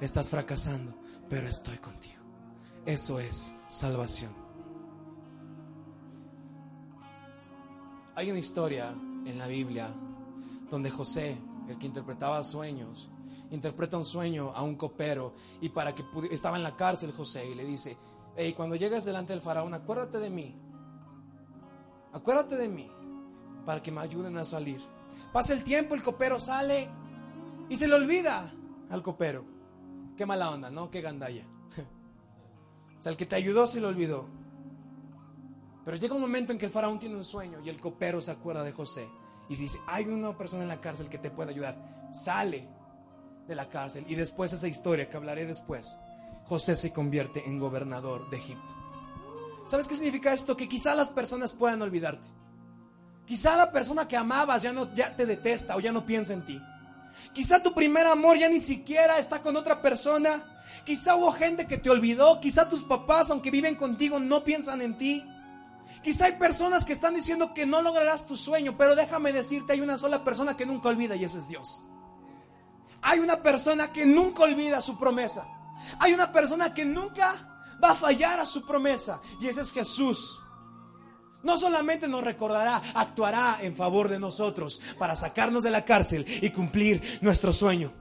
Estás 0.00 0.30
fracasando, 0.30 0.94
pero 1.28 1.48
estoy 1.48 1.78
contigo. 1.78 2.22
Eso 2.86 3.18
es 3.18 3.54
salvación. 3.68 4.43
Hay 8.16 8.30
una 8.30 8.38
historia 8.38 8.94
en 9.26 9.38
la 9.38 9.48
Biblia 9.48 9.92
donde 10.70 10.90
José, 10.90 11.36
el 11.68 11.78
que 11.78 11.86
interpretaba 11.86 12.44
sueños, 12.44 13.08
interpreta 13.50 13.96
un 13.96 14.04
sueño 14.04 14.52
a 14.54 14.62
un 14.62 14.76
copero 14.76 15.34
y 15.60 15.68
para 15.68 15.94
que 15.94 16.04
estaba 16.30 16.56
en 16.56 16.62
la 16.62 16.76
cárcel 16.76 17.12
José 17.12 17.48
y 17.50 17.54
le 17.54 17.64
dice, 17.64 17.96
hey, 18.36 18.54
cuando 18.56 18.76
llegues 18.76 19.04
delante 19.04 19.32
del 19.32 19.42
faraón, 19.42 19.74
acuérdate 19.74 20.18
de 20.18 20.30
mí, 20.30 20.54
acuérdate 22.12 22.56
de 22.56 22.68
mí 22.68 22.88
para 23.66 23.82
que 23.82 23.90
me 23.90 24.00
ayuden 24.00 24.36
a 24.36 24.44
salir. 24.44 24.80
Pasa 25.32 25.52
el 25.52 25.64
tiempo, 25.64 25.96
el 25.96 26.02
copero 26.02 26.38
sale 26.38 26.88
y 27.68 27.76
se 27.76 27.88
le 27.88 27.94
olvida 27.94 28.54
al 28.90 29.02
copero. 29.02 29.44
Qué 30.16 30.24
mala 30.24 30.50
onda, 30.50 30.70
¿no? 30.70 30.88
Qué 30.90 31.00
gandalla. 31.00 31.44
o 32.98 33.02
sea, 33.02 33.10
el 33.10 33.18
que 33.18 33.26
te 33.26 33.34
ayudó 33.34 33.66
se 33.66 33.80
le 33.80 33.88
olvidó. 33.88 34.28
Pero 35.84 35.96
llega 35.96 36.14
un 36.14 36.20
momento 36.20 36.52
en 36.52 36.58
que 36.58 36.66
el 36.66 36.72
faraón 36.72 36.98
tiene 36.98 37.16
un 37.16 37.24
sueño 37.24 37.60
y 37.60 37.68
el 37.68 37.80
copero 37.80 38.20
se 38.20 38.30
acuerda 38.30 38.62
de 38.62 38.72
José. 38.72 39.08
Y 39.48 39.56
dice, 39.56 39.78
hay 39.86 40.06
una 40.06 40.36
persona 40.36 40.62
en 40.62 40.68
la 40.68 40.80
cárcel 40.80 41.08
que 41.08 41.18
te 41.18 41.30
puede 41.30 41.50
ayudar. 41.50 41.76
Sale 42.12 42.66
de 43.46 43.54
la 43.54 43.68
cárcel. 43.68 44.04
Y 44.08 44.14
después 44.14 44.52
esa 44.52 44.68
historia 44.68 45.10
que 45.10 45.16
hablaré 45.16 45.44
después, 45.46 45.98
José 46.44 46.76
se 46.76 46.92
convierte 46.92 47.46
en 47.46 47.58
gobernador 47.58 48.30
de 48.30 48.38
Egipto. 48.38 48.74
¿Sabes 49.66 49.88
qué 49.88 49.94
significa 49.94 50.32
esto? 50.32 50.56
Que 50.56 50.68
quizá 50.68 50.94
las 50.94 51.10
personas 51.10 51.52
puedan 51.52 51.82
olvidarte. 51.82 52.28
Quizá 53.26 53.56
la 53.56 53.72
persona 53.72 54.06
que 54.06 54.16
amabas 54.16 54.62
ya 54.62 54.72
no 54.72 54.94
ya 54.94 55.16
te 55.16 55.24
detesta 55.24 55.76
o 55.76 55.80
ya 55.80 55.92
no 55.92 56.04
piensa 56.04 56.34
en 56.34 56.44
ti. 56.44 56.60
Quizá 57.32 57.62
tu 57.62 57.72
primer 57.72 58.06
amor 58.06 58.38
ya 58.38 58.48
ni 58.48 58.60
siquiera 58.60 59.18
está 59.18 59.40
con 59.40 59.56
otra 59.56 59.80
persona. 59.80 60.62
Quizá 60.84 61.16
hubo 61.16 61.32
gente 61.32 61.66
que 61.66 61.78
te 61.78 61.88
olvidó. 61.88 62.40
Quizá 62.40 62.68
tus 62.68 62.84
papás, 62.84 63.30
aunque 63.30 63.50
viven 63.50 63.74
contigo, 63.74 64.20
no 64.20 64.44
piensan 64.44 64.82
en 64.82 64.98
ti. 64.98 65.24
Quizá 66.02 66.26
hay 66.26 66.32
personas 66.32 66.84
que 66.84 66.92
están 66.92 67.14
diciendo 67.14 67.54
que 67.54 67.66
no 67.66 67.82
lograrás 67.82 68.26
tu 68.26 68.36
sueño, 68.36 68.76
pero 68.76 68.94
déjame 68.94 69.32
decirte, 69.32 69.72
hay 69.72 69.80
una 69.80 69.98
sola 69.98 70.24
persona 70.24 70.56
que 70.56 70.66
nunca 70.66 70.88
olvida 70.88 71.16
y 71.16 71.24
ese 71.24 71.38
es 71.38 71.48
Dios. 71.48 71.84
Hay 73.02 73.20
una 73.20 73.42
persona 73.42 73.92
que 73.92 74.06
nunca 74.06 74.44
olvida 74.44 74.80
su 74.80 74.98
promesa. 74.98 75.46
Hay 75.98 76.12
una 76.12 76.32
persona 76.32 76.72
que 76.72 76.84
nunca 76.84 77.66
va 77.82 77.90
a 77.90 77.94
fallar 77.94 78.40
a 78.40 78.46
su 78.46 78.66
promesa 78.66 79.20
y 79.40 79.48
ese 79.48 79.62
es 79.62 79.72
Jesús. 79.72 80.38
No 81.42 81.58
solamente 81.58 82.08
nos 82.08 82.24
recordará, 82.24 82.82
actuará 82.94 83.58
en 83.60 83.76
favor 83.76 84.08
de 84.08 84.18
nosotros 84.18 84.80
para 84.98 85.14
sacarnos 85.14 85.62
de 85.62 85.70
la 85.70 85.84
cárcel 85.84 86.24
y 86.26 86.50
cumplir 86.50 87.18
nuestro 87.20 87.52
sueño. 87.52 87.92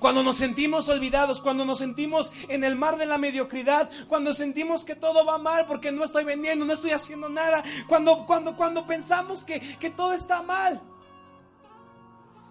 Cuando 0.00 0.22
nos 0.22 0.36
sentimos 0.36 0.88
olvidados, 0.88 1.40
cuando 1.40 1.64
nos 1.64 1.78
sentimos 1.78 2.32
en 2.48 2.64
el 2.64 2.76
mar 2.76 2.96
de 2.96 3.06
la 3.06 3.18
mediocridad, 3.18 3.90
cuando 4.08 4.32
sentimos 4.32 4.84
que 4.84 4.94
todo 4.94 5.24
va 5.24 5.38
mal 5.38 5.66
porque 5.66 5.92
no 5.92 6.04
estoy 6.04 6.24
vendiendo, 6.24 6.64
no 6.64 6.72
estoy 6.72 6.92
haciendo 6.92 7.28
nada, 7.28 7.64
cuando, 7.88 8.26
cuando, 8.26 8.56
cuando 8.56 8.86
pensamos 8.86 9.44
que, 9.44 9.60
que 9.78 9.90
todo 9.90 10.12
está 10.12 10.42
mal. 10.42 10.80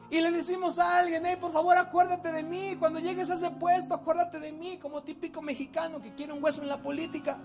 Y 0.10 0.22
le 0.22 0.32
decimos 0.32 0.80
a 0.80 1.00
alguien, 1.00 1.24
hey, 1.26 1.38
por 1.40 1.52
favor 1.52 1.78
acuérdate 1.78 2.32
de 2.32 2.44
mí, 2.44 2.76
cuando 2.80 3.00
llegues 3.00 3.30
a 3.30 3.34
ese 3.34 3.50
puesto, 3.52 3.94
acuérdate 3.94 4.40
de 4.40 4.54
mí, 4.54 4.78
como 4.78 5.04
típico 5.04 5.42
mexicano 5.42 6.02
que 6.02 6.14
quiere 6.14 6.34
un 6.34 6.44
hueso 6.44 6.62
en 6.62 6.70
la 6.70 6.82
política 6.82 7.38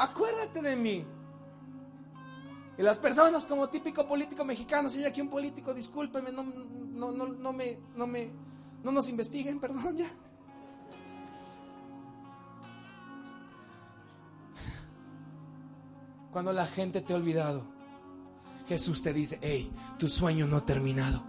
acuérdate 0.00 0.62
de 0.62 0.76
mí. 0.76 1.04
Y 2.78 2.82
las 2.82 2.98
personas 2.98 3.44
como 3.44 3.68
típico 3.68 4.06
político 4.08 4.44
mexicano, 4.44 4.88
si 4.88 5.00
hay 5.00 5.04
aquí 5.04 5.20
un 5.20 5.28
político, 5.28 5.74
discúlpeme, 5.74 6.32
no, 6.32 6.42
no, 6.42 7.12
no, 7.12 7.26
no, 7.26 7.52
me, 7.52 7.78
no, 7.94 8.06
me, 8.06 8.30
no 8.82 8.92
nos 8.92 9.08
investiguen, 9.08 9.60
perdón 9.60 9.98
ya. 9.98 10.10
Cuando 16.30 16.52
la 16.52 16.66
gente 16.66 17.00
te 17.00 17.12
ha 17.12 17.16
olvidado, 17.16 17.66
Jesús 18.68 19.02
te 19.02 19.12
dice, 19.12 19.38
hey, 19.42 19.70
tu 19.98 20.08
sueño 20.08 20.46
no 20.46 20.58
ha 20.58 20.64
terminado. 20.64 21.24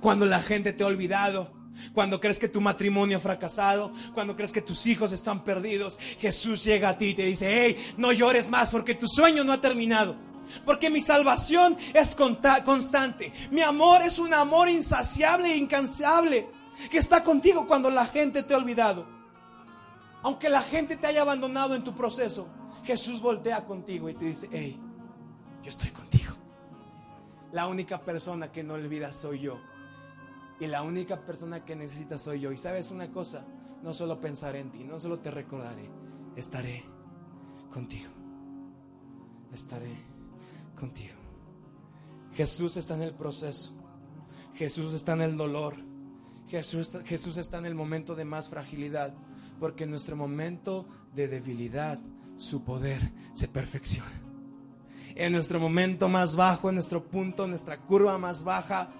Cuando 0.00 0.24
la 0.24 0.40
gente 0.40 0.72
te 0.72 0.84
ha 0.84 0.86
olvidado, 0.86 1.52
cuando 1.92 2.18
crees 2.18 2.38
que 2.38 2.48
tu 2.48 2.62
matrimonio 2.62 3.18
ha 3.18 3.20
fracasado, 3.20 3.92
cuando 4.14 4.34
crees 4.34 4.52
que 4.52 4.62
tus 4.62 4.86
hijos 4.86 5.12
están 5.12 5.44
perdidos, 5.44 5.98
Jesús 6.18 6.64
llega 6.64 6.88
a 6.88 6.98
ti 6.98 7.08
y 7.08 7.14
te 7.14 7.26
dice, 7.26 7.46
hey, 7.46 7.94
no 7.98 8.10
llores 8.12 8.48
más 8.50 8.70
porque 8.70 8.94
tu 8.94 9.06
sueño 9.06 9.44
no 9.44 9.52
ha 9.52 9.60
terminado. 9.60 10.16
Porque 10.64 10.88
mi 10.88 11.00
salvación 11.00 11.76
es 11.92 12.14
constante. 12.14 13.32
Mi 13.50 13.60
amor 13.60 14.00
es 14.00 14.18
un 14.18 14.32
amor 14.32 14.70
insaciable 14.70 15.52
e 15.52 15.56
incansable 15.56 16.55
que 16.90 16.98
está 16.98 17.22
contigo 17.24 17.66
cuando 17.66 17.90
la 17.90 18.06
gente 18.06 18.42
te 18.42 18.54
ha 18.54 18.58
olvidado. 18.58 19.06
Aunque 20.22 20.48
la 20.48 20.62
gente 20.62 20.96
te 20.96 21.06
haya 21.06 21.22
abandonado 21.22 21.74
en 21.74 21.84
tu 21.84 21.94
proceso, 21.94 22.48
Jesús 22.84 23.20
voltea 23.20 23.64
contigo 23.64 24.08
y 24.08 24.14
te 24.14 24.24
dice, 24.26 24.48
hey, 24.52 24.80
yo 25.62 25.70
estoy 25.70 25.90
contigo. 25.90 26.34
La 27.52 27.66
única 27.66 28.00
persona 28.00 28.50
que 28.50 28.62
no 28.62 28.74
olvida 28.74 29.12
soy 29.12 29.40
yo. 29.40 29.58
Y 30.58 30.66
la 30.66 30.82
única 30.82 31.20
persona 31.20 31.64
que 31.64 31.76
necesitas 31.76 32.22
soy 32.22 32.40
yo. 32.40 32.52
Y 32.52 32.56
sabes 32.56 32.90
una 32.90 33.10
cosa, 33.10 33.46
no 33.82 33.92
solo 33.94 34.20
pensaré 34.20 34.60
en 34.60 34.70
ti, 34.70 34.84
no 34.84 34.98
solo 34.98 35.18
te 35.18 35.30
recordaré, 35.30 35.90
estaré 36.34 36.84
contigo. 37.72 38.10
Estaré 39.52 39.96
contigo. 40.78 41.14
Jesús 42.34 42.76
está 42.76 42.94
en 42.94 43.02
el 43.02 43.14
proceso. 43.14 43.72
Jesús 44.54 44.92
está 44.92 45.14
en 45.14 45.22
el 45.22 45.36
dolor. 45.36 45.76
Jesús, 46.48 46.92
Jesús 47.04 47.36
está 47.36 47.58
en 47.58 47.66
el 47.66 47.74
momento 47.74 48.14
de 48.14 48.24
más 48.24 48.48
fragilidad. 48.48 49.14
Porque 49.58 49.84
en 49.84 49.90
nuestro 49.90 50.16
momento 50.16 50.86
de 51.14 51.28
debilidad, 51.28 51.98
su 52.36 52.62
poder 52.62 53.12
se 53.34 53.48
perfecciona. 53.48 54.12
En 55.14 55.32
nuestro 55.32 55.58
momento 55.58 56.08
más 56.08 56.36
bajo, 56.36 56.68
en 56.68 56.74
nuestro 56.74 57.02
punto, 57.02 57.44
en 57.44 57.50
nuestra 57.50 57.78
curva 57.78 58.18
más 58.18 58.44
baja, 58.44 58.90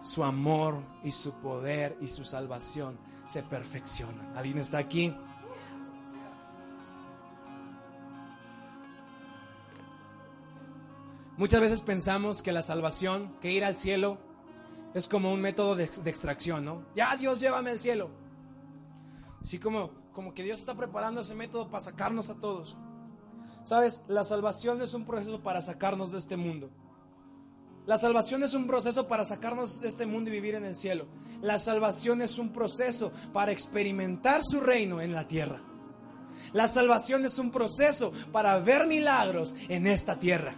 su 0.00 0.22
amor 0.22 0.80
y 1.02 1.10
su 1.10 1.32
poder 1.40 1.96
y 2.00 2.08
su 2.08 2.24
salvación 2.24 2.96
se 3.26 3.42
perfeccionan. 3.42 4.36
¿Alguien 4.36 4.58
está 4.58 4.78
aquí? 4.78 5.14
Muchas 11.36 11.60
veces 11.60 11.80
pensamos 11.80 12.42
que 12.42 12.52
la 12.52 12.62
salvación, 12.62 13.34
que 13.40 13.50
ir 13.50 13.64
al 13.64 13.74
cielo, 13.74 14.18
es 14.94 15.08
como 15.08 15.32
un 15.32 15.40
método 15.40 15.74
de, 15.74 15.84
extracción, 15.84 16.64
¿no? 16.64 16.86
Ya 16.94 17.16
Dios 17.16 17.40
llévame 17.40 17.70
al 17.70 17.80
cielo. 17.80 18.10
Así 19.42 19.58
como, 19.58 19.90
como 20.12 20.32
que 20.32 20.44
Dios 20.44 20.60
está 20.60 20.74
preparando 20.74 21.20
ese 21.20 21.34
método 21.34 21.68
para 21.68 21.82
sacarnos 21.82 22.30
a 22.30 22.36
todos. 22.36 22.76
Sabes, 23.64 24.04
la 24.08 24.24
salvación 24.24 24.80
es 24.82 24.94
un 24.94 25.04
proceso 25.04 25.42
para 25.42 25.60
sacarnos 25.60 26.12
de 26.12 26.18
este 26.18 26.36
mundo. 26.36 26.70
La 27.86 27.98
salvación 27.98 28.42
es 28.42 28.54
un 28.54 28.66
proceso 28.66 29.08
para 29.08 29.24
sacarnos 29.24 29.80
de 29.80 29.88
este 29.88 30.06
mundo 30.06 30.30
y 30.30 30.34
vivir 30.34 30.54
en 30.54 30.64
el 30.64 30.76
cielo. 30.76 31.06
La 31.42 31.58
salvación 31.58 32.22
es 32.22 32.38
un 32.38 32.50
proceso 32.50 33.12
para 33.32 33.52
experimentar 33.52 34.42
su 34.42 34.60
reino 34.60 35.00
en 35.02 35.12
la 35.12 35.28
tierra. 35.28 35.60
La 36.52 36.68
salvación 36.68 37.24
es 37.24 37.38
un 37.38 37.50
proceso 37.50 38.12
para 38.32 38.58
ver 38.58 38.86
milagros 38.86 39.56
en 39.68 39.86
esta 39.86 40.18
tierra. 40.18 40.54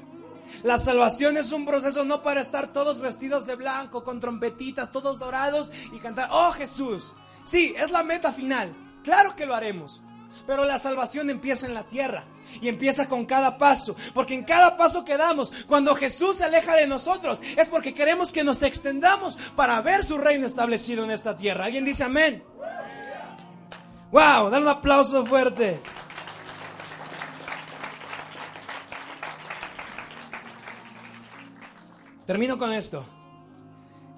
La 0.62 0.78
salvación 0.78 1.36
es 1.36 1.52
un 1.52 1.64
proceso 1.64 2.04
no 2.04 2.22
para 2.22 2.40
estar 2.40 2.72
todos 2.72 3.00
vestidos 3.00 3.46
de 3.46 3.56
blanco, 3.56 4.04
con 4.04 4.20
trompetitas, 4.20 4.90
todos 4.90 5.18
dorados 5.18 5.72
y 5.92 5.98
cantar, 5.98 6.28
oh 6.32 6.52
Jesús. 6.52 7.14
Sí, 7.44 7.74
es 7.76 7.90
la 7.90 8.02
meta 8.02 8.32
final. 8.32 8.74
Claro 9.02 9.36
que 9.36 9.46
lo 9.46 9.54
haremos. 9.54 10.02
Pero 10.46 10.64
la 10.64 10.78
salvación 10.78 11.30
empieza 11.30 11.66
en 11.66 11.74
la 11.74 11.84
tierra 11.84 12.24
y 12.60 12.68
empieza 12.68 13.08
con 13.08 13.24
cada 13.24 13.58
paso. 13.58 13.96
Porque 14.14 14.34
en 14.34 14.44
cada 14.44 14.76
paso 14.76 15.04
que 15.04 15.16
damos, 15.16 15.52
cuando 15.66 15.94
Jesús 15.94 16.36
se 16.36 16.44
aleja 16.44 16.74
de 16.76 16.86
nosotros, 16.86 17.42
es 17.56 17.68
porque 17.68 17.94
queremos 17.94 18.32
que 18.32 18.44
nos 18.44 18.62
extendamos 18.62 19.38
para 19.56 19.80
ver 19.80 20.04
su 20.04 20.18
reino 20.18 20.46
establecido 20.46 21.04
en 21.04 21.10
esta 21.10 21.36
tierra. 21.36 21.64
¿Alguien 21.64 21.84
dice 21.84 22.04
amén? 22.04 22.44
¡Wow! 24.12 24.50
Dan 24.50 24.62
un 24.62 24.68
aplauso 24.68 25.26
fuerte. 25.26 25.80
Termino 32.26 32.58
con 32.58 32.72
esto. 32.72 33.04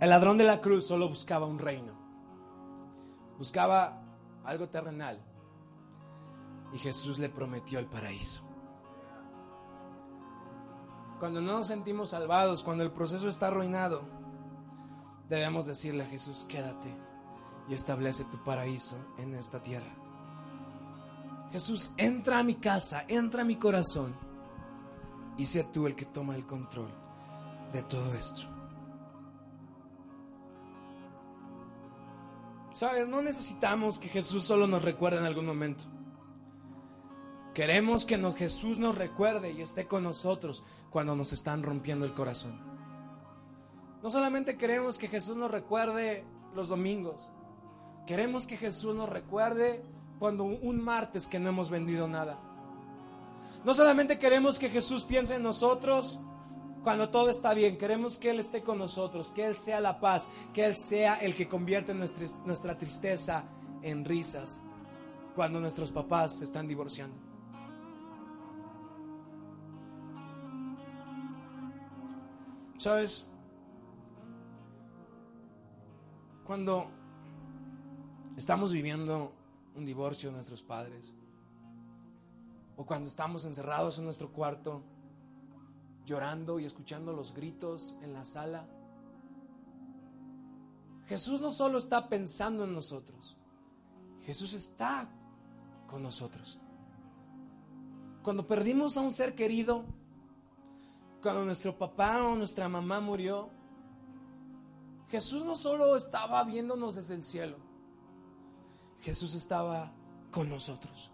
El 0.00 0.08
ladrón 0.08 0.38
de 0.38 0.44
la 0.44 0.62
cruz 0.62 0.86
solo 0.86 1.10
buscaba 1.10 1.44
un 1.44 1.58
reino. 1.58 1.92
Buscaba 3.36 4.02
algo 4.44 4.70
terrenal. 4.70 5.20
Y 6.72 6.78
Jesús 6.78 7.18
le 7.18 7.28
prometió 7.28 7.78
el 7.78 7.86
paraíso. 7.86 8.40
Cuando 11.18 11.42
no 11.42 11.52
nos 11.52 11.66
sentimos 11.66 12.10
salvados, 12.10 12.62
cuando 12.62 12.82
el 12.82 12.92
proceso 12.92 13.28
está 13.28 13.48
arruinado, 13.48 14.02
debemos 15.28 15.66
decirle 15.66 16.04
a 16.04 16.08
Jesús, 16.08 16.46
quédate 16.48 16.96
y 17.68 17.74
establece 17.74 18.24
tu 18.24 18.42
paraíso 18.42 18.96
en 19.18 19.34
esta 19.34 19.62
tierra. 19.62 19.94
Jesús, 21.52 21.92
entra 21.98 22.38
a 22.38 22.42
mi 22.42 22.54
casa, 22.54 23.04
entra 23.08 23.42
a 23.42 23.44
mi 23.44 23.56
corazón 23.56 24.14
y 25.36 25.44
sé 25.44 25.64
tú 25.64 25.86
el 25.86 25.94
que 25.94 26.06
toma 26.06 26.36
el 26.36 26.46
control 26.46 27.07
de 27.72 27.82
todo 27.82 28.14
esto. 28.14 28.48
Sabes, 32.72 33.08
no 33.08 33.22
necesitamos 33.22 33.98
que 33.98 34.08
Jesús 34.08 34.44
solo 34.44 34.66
nos 34.66 34.84
recuerde 34.84 35.18
en 35.18 35.24
algún 35.24 35.46
momento. 35.46 35.84
Queremos 37.52 38.04
que 38.04 38.16
Jesús 38.36 38.78
nos 38.78 38.96
recuerde 38.96 39.50
y 39.50 39.62
esté 39.62 39.88
con 39.88 40.04
nosotros 40.04 40.62
cuando 40.90 41.16
nos 41.16 41.32
están 41.32 41.64
rompiendo 41.64 42.04
el 42.04 42.14
corazón. 42.14 42.60
No 44.00 44.12
solamente 44.12 44.56
queremos 44.56 44.96
que 44.96 45.08
Jesús 45.08 45.36
nos 45.36 45.50
recuerde 45.50 46.24
los 46.54 46.68
domingos, 46.68 47.32
queremos 48.06 48.46
que 48.46 48.56
Jesús 48.56 48.94
nos 48.94 49.08
recuerde 49.08 49.82
cuando 50.20 50.44
un 50.44 50.80
martes 50.80 51.26
que 51.26 51.40
no 51.40 51.48
hemos 51.48 51.70
vendido 51.70 52.06
nada. 52.06 52.38
No 53.64 53.74
solamente 53.74 54.20
queremos 54.20 54.60
que 54.60 54.70
Jesús 54.70 55.04
piense 55.04 55.34
en 55.34 55.42
nosotros 55.42 56.20
cuando 56.82 57.10
todo 57.10 57.30
está 57.30 57.54
bien, 57.54 57.76
queremos 57.76 58.18
que 58.18 58.30
Él 58.30 58.40
esté 58.40 58.62
con 58.62 58.78
nosotros, 58.78 59.30
que 59.32 59.44
Él 59.44 59.56
sea 59.56 59.80
la 59.80 60.00
paz, 60.00 60.30
que 60.52 60.64
Él 60.64 60.76
sea 60.76 61.16
el 61.16 61.34
que 61.34 61.48
convierte 61.48 61.94
nuestra, 61.94 62.26
nuestra 62.44 62.78
tristeza 62.78 63.44
en 63.82 64.04
risas 64.04 64.60
cuando 65.34 65.60
nuestros 65.60 65.92
papás 65.92 66.38
se 66.38 66.44
están 66.44 66.66
divorciando. 66.66 67.16
¿Sabes? 72.78 73.28
Cuando 76.44 76.90
estamos 78.36 78.72
viviendo 78.72 79.32
un 79.74 79.84
divorcio 79.84 80.30
de 80.30 80.36
nuestros 80.36 80.62
padres, 80.62 81.12
o 82.76 82.86
cuando 82.86 83.08
estamos 83.08 83.44
encerrados 83.44 83.98
en 83.98 84.04
nuestro 84.04 84.32
cuarto, 84.32 84.82
llorando 86.08 86.58
y 86.58 86.64
escuchando 86.64 87.12
los 87.12 87.34
gritos 87.34 87.94
en 88.02 88.14
la 88.14 88.24
sala. 88.24 88.66
Jesús 91.04 91.40
no 91.40 91.52
solo 91.52 91.78
está 91.78 92.08
pensando 92.08 92.64
en 92.64 92.72
nosotros, 92.72 93.36
Jesús 94.22 94.54
está 94.54 95.08
con 95.86 96.02
nosotros. 96.02 96.58
Cuando 98.22 98.46
perdimos 98.46 98.96
a 98.96 99.02
un 99.02 99.12
ser 99.12 99.34
querido, 99.34 99.84
cuando 101.22 101.44
nuestro 101.44 101.76
papá 101.76 102.22
o 102.24 102.36
nuestra 102.36 102.68
mamá 102.68 103.00
murió, 103.00 103.50
Jesús 105.08 105.44
no 105.44 105.56
solo 105.56 105.96
estaba 105.96 106.42
viéndonos 106.44 106.94
desde 106.94 107.14
el 107.14 107.24
cielo, 107.24 107.56
Jesús 109.00 109.34
estaba 109.34 109.92
con 110.30 110.48
nosotros. 110.48 111.10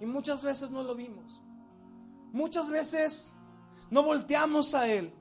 Y 0.00 0.06
muchas 0.06 0.44
veces 0.44 0.70
no 0.70 0.82
lo 0.82 0.94
vimos. 0.94 1.40
Muchas 2.32 2.70
veces 2.70 3.36
no 3.90 4.02
volteamos 4.02 4.74
a 4.74 4.88
Él. 4.88 5.12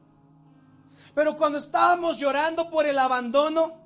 Pero 1.13 1.37
cuando 1.37 1.57
estábamos 1.57 2.17
llorando 2.17 2.69
por 2.69 2.85
el 2.85 2.99
abandono, 2.99 3.79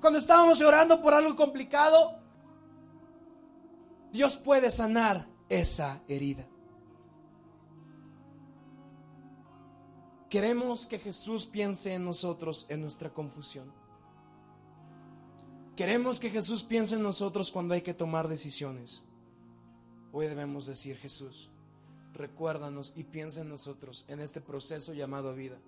cuando 0.00 0.18
estábamos 0.18 0.58
llorando 0.58 1.02
por 1.02 1.14
algo 1.14 1.36
complicado, 1.36 2.18
Dios 4.10 4.36
puede 4.36 4.70
sanar 4.70 5.28
esa 5.48 6.02
herida. 6.08 6.48
Queremos 10.32 10.86
que 10.86 10.98
Jesús 10.98 11.46
piense 11.46 11.92
en 11.92 12.06
nosotros 12.06 12.64
en 12.70 12.80
nuestra 12.80 13.12
confusión. 13.12 13.70
Queremos 15.76 16.18
que 16.18 16.30
Jesús 16.30 16.62
piense 16.62 16.96
en 16.96 17.02
nosotros 17.02 17.52
cuando 17.52 17.74
hay 17.74 17.82
que 17.82 17.92
tomar 17.92 18.28
decisiones. 18.28 19.04
Hoy 20.10 20.26
debemos 20.28 20.66
decir, 20.66 20.96
Jesús, 20.96 21.51
recuérdanos 22.14 22.92
y 22.96 23.04
piensa 23.04 23.42
en 23.42 23.48
nosotros 23.48 24.04
en 24.08 24.20
este 24.20 24.40
proceso 24.40 24.92
llamado 24.92 25.34
vida, 25.34 25.58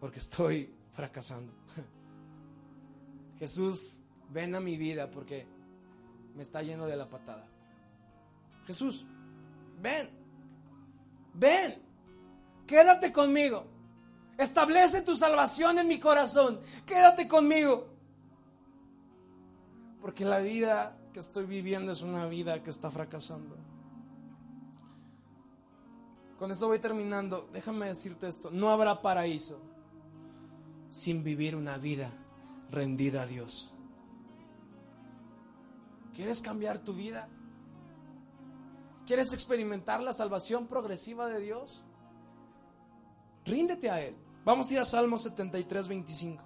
porque 0.00 0.18
estoy 0.18 0.72
fracasando. 0.92 1.52
Jesús, 3.38 4.00
ven 4.30 4.54
a 4.54 4.60
mi 4.60 4.76
vida 4.76 5.10
porque 5.10 5.46
me 6.34 6.42
está 6.42 6.62
lleno 6.62 6.86
de 6.86 6.96
la 6.96 7.08
patada. 7.08 7.46
Jesús, 8.66 9.04
ven, 9.80 10.08
ven, 11.34 11.82
quédate 12.66 13.12
conmigo. 13.12 13.66
Establece 14.38 15.02
tu 15.02 15.16
salvación 15.16 15.78
en 15.78 15.88
mi 15.88 16.00
corazón. 16.00 16.60
Quédate 16.86 17.28
conmigo. 17.28 17.88
Porque 20.00 20.24
la 20.24 20.38
vida 20.38 20.96
que 21.12 21.20
estoy 21.20 21.44
viviendo 21.44 21.92
es 21.92 22.02
una 22.02 22.26
vida 22.26 22.62
que 22.62 22.70
está 22.70 22.90
fracasando. 22.90 23.56
Con 26.42 26.50
esto 26.50 26.66
voy 26.66 26.80
terminando. 26.80 27.48
Déjame 27.52 27.86
decirte 27.86 28.26
esto. 28.26 28.50
No 28.50 28.70
habrá 28.70 29.00
paraíso 29.00 29.60
sin 30.90 31.22
vivir 31.22 31.54
una 31.54 31.78
vida 31.78 32.10
rendida 32.68 33.22
a 33.22 33.26
Dios. 33.26 33.72
¿Quieres 36.12 36.40
cambiar 36.40 36.80
tu 36.80 36.94
vida? 36.94 37.28
¿Quieres 39.06 39.32
experimentar 39.32 40.00
la 40.00 40.12
salvación 40.12 40.66
progresiva 40.66 41.28
de 41.28 41.38
Dios? 41.38 41.84
Ríndete 43.44 43.88
a 43.88 44.00
Él. 44.00 44.16
Vamos 44.44 44.68
a 44.68 44.74
ir 44.74 44.80
a 44.80 44.84
Salmo 44.84 45.18
73, 45.18 45.86
25. 45.86 46.42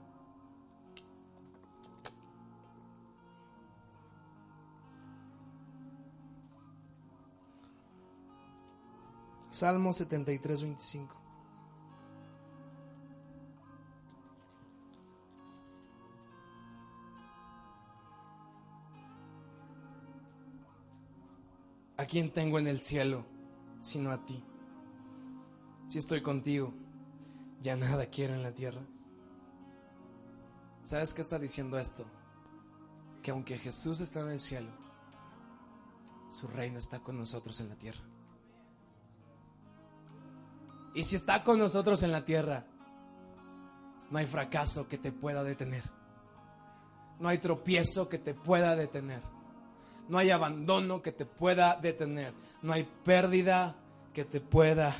Salmo 9.56 9.90
73, 9.90 10.60
25. 10.64 11.16
¿A 21.96 22.04
quién 22.04 22.30
tengo 22.30 22.58
en 22.58 22.66
el 22.66 22.80
cielo 22.80 23.24
sino 23.80 24.10
a 24.10 24.26
ti? 24.26 24.44
Si 25.88 26.00
estoy 26.00 26.20
contigo, 26.20 26.74
ya 27.62 27.76
nada 27.76 28.10
quiero 28.10 28.34
en 28.34 28.42
la 28.42 28.52
tierra. 28.52 28.82
¿Sabes 30.84 31.14
qué 31.14 31.22
está 31.22 31.38
diciendo 31.38 31.78
esto? 31.78 32.04
Que 33.22 33.30
aunque 33.30 33.56
Jesús 33.56 34.00
está 34.00 34.20
en 34.20 34.28
el 34.28 34.40
cielo, 34.40 34.68
su 36.28 36.46
reino 36.46 36.78
está 36.78 36.98
con 36.98 37.16
nosotros 37.16 37.58
en 37.60 37.70
la 37.70 37.76
tierra. 37.76 38.15
Y 40.96 41.04
si 41.04 41.14
está 41.14 41.44
con 41.44 41.58
nosotros 41.58 42.02
en 42.04 42.10
la 42.10 42.24
tierra, 42.24 42.64
no 44.10 44.16
hay 44.16 44.24
fracaso 44.24 44.88
que 44.88 44.96
te 44.96 45.12
pueda 45.12 45.44
detener. 45.44 45.82
No 47.20 47.28
hay 47.28 47.36
tropiezo 47.36 48.08
que 48.08 48.16
te 48.16 48.32
pueda 48.32 48.74
detener. 48.74 49.20
No 50.08 50.16
hay 50.16 50.30
abandono 50.30 51.02
que 51.02 51.12
te 51.12 51.26
pueda 51.26 51.76
detener. 51.76 52.32
No 52.62 52.72
hay 52.72 52.88
pérdida 53.04 53.76
que 54.14 54.24
te 54.24 54.40
pueda 54.40 54.96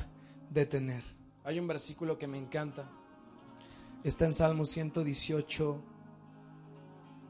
detener. 0.51 1.03
Hay 1.43 1.57
un 1.57 1.65
versículo 1.65 2.15
que 2.19 2.27
me 2.27 2.37
encanta. 2.37 2.87
Está 4.03 4.25
en 4.25 4.35
Salmo 4.35 4.65
118, 4.65 5.81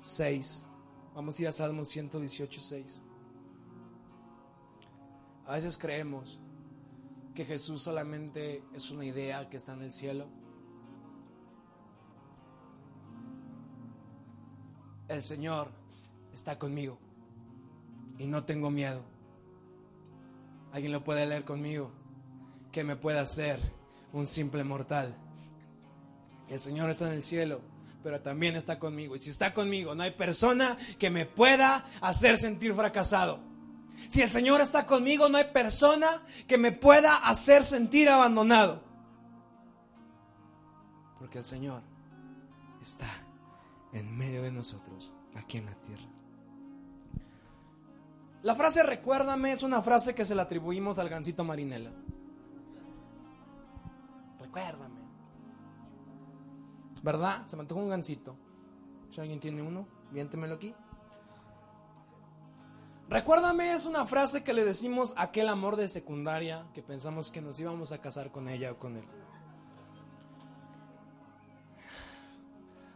6. 0.02 0.66
Vamos 1.16 1.40
a 1.40 1.42
ir 1.42 1.48
a 1.48 1.54
Salmo 1.54 1.86
118, 1.86 2.60
6. 2.60 3.04
A 5.46 5.54
veces 5.54 5.78
creemos 5.78 6.42
que 7.38 7.46
Jesús 7.46 7.84
solamente 7.84 8.64
es 8.74 8.90
una 8.90 9.06
idea 9.06 9.48
que 9.48 9.58
está 9.58 9.74
en 9.74 9.84
el 9.84 9.92
cielo. 9.92 10.28
el 15.08 15.22
Señor 15.22 15.70
está 16.34 16.58
conmigo 16.58 16.98
y 18.18 18.26
no 18.26 18.44
tengo 18.44 18.72
miedo. 18.72 19.06
Alguien 20.74 20.92
lo 20.92 21.04
puede 21.04 21.28
leer 21.28 21.46
conmigo. 21.46 21.92
Que 22.72 22.84
me 22.84 22.96
pueda 22.96 23.22
hacer 23.22 23.60
un 24.14 24.26
simple 24.26 24.64
mortal. 24.64 25.16
El 26.50 26.60
Señor 26.60 26.90
está 26.90 27.08
en 27.08 27.14
el 27.14 27.24
cielo, 27.24 27.62
pero 28.04 28.20
también 28.20 28.56
está 28.56 28.80
conmigo. 28.80 29.16
Y 29.16 29.20
si 29.20 29.30
está 29.30 29.54
conmigo, 29.54 29.94
no 29.94 30.02
hay 30.02 30.12
persona 30.12 30.76
que 30.98 31.12
me 31.12 31.28
pueda 31.28 31.86
hacer 32.02 32.38
sentir 32.40 32.74
fracasado. 32.74 33.57
Si 34.10 34.22
el 34.22 34.30
Señor 34.30 34.62
está 34.62 34.86
conmigo, 34.86 35.30
no 35.30 35.38
hay 35.38 35.46
persona 35.46 36.08
que 36.48 36.58
me 36.58 36.72
pueda 36.72 37.16
hacer 37.18 37.64
sentir 37.64 38.10
abandonado. 38.10 38.82
Porque 41.20 41.40
el 41.40 41.46
Señor 41.46 41.82
está 42.82 43.08
en 43.92 44.16
medio 44.18 44.44
de 44.44 44.52
nosotros, 44.52 45.14
aquí 45.36 45.58
en 45.58 45.66
la 45.66 45.76
tierra. 45.76 46.08
La 48.44 48.56
frase 48.56 48.84
recuérdame 48.84 49.52
es 49.52 49.64
una 49.64 49.82
frase 49.82 50.16
que 50.16 50.26
se 50.26 50.36
la 50.36 50.44
atribuimos 50.44 51.00
al 51.00 51.10
gancito 51.10 51.44
Marinela. 51.44 51.92
Recuérdame. 54.40 55.02
¿Verdad? 57.04 57.46
Se 57.46 57.58
me 57.58 57.64
un 57.64 57.90
gancito. 57.90 58.38
Si 59.10 59.20
alguien 59.20 59.40
tiene 59.40 59.62
uno, 59.62 59.88
viéntemelo 60.12 60.56
aquí. 60.56 60.74
Recuérdame 63.10 63.74
es 63.74 63.86
una 63.86 64.06
frase 64.06 64.44
que 64.44 64.54
le 64.54 64.66
decimos 64.66 65.16
a 65.18 65.24
aquel 65.24 65.48
amor 65.48 65.78
de 65.78 65.88
secundaria 65.88 66.66
que 66.74 66.82
pensamos 66.84 67.32
que 67.32 67.42
nos 67.42 67.58
íbamos 67.58 67.94
a 67.94 68.00
casar 68.00 68.32
con 68.32 68.50
ella 68.50 68.74
o 68.74 68.78
con 68.78 68.98
él. 68.98 69.06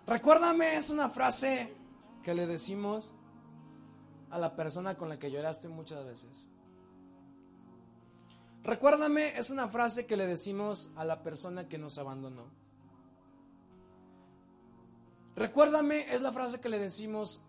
Recuérdame 0.06 0.76
es 0.76 0.90
una 0.90 1.08
frase 1.08 1.74
que 2.24 2.34
le 2.34 2.46
decimos 2.46 3.14
a 4.30 4.38
la 4.38 4.54
persona 4.58 4.98
con 4.98 5.08
la 5.08 5.18
que 5.18 5.32
lloraste 5.32 5.70
muchas 5.70 6.06
veces. 6.06 6.50
Recuérdame 8.64 9.38
es 9.40 9.50
una 9.50 9.70
frase 9.70 10.06
que 10.06 10.18
le 10.18 10.28
decimos 10.28 10.92
a 10.98 11.06
la 11.06 11.24
persona 11.24 11.70
que 11.70 11.78
nos 11.78 11.98
abandonó. 11.98 12.48
Recuérdame 15.38 16.14
es 16.14 16.22
la 16.22 16.34
frase 16.34 16.60
que 16.60 16.68
le 16.68 16.80
decimos 16.80 17.42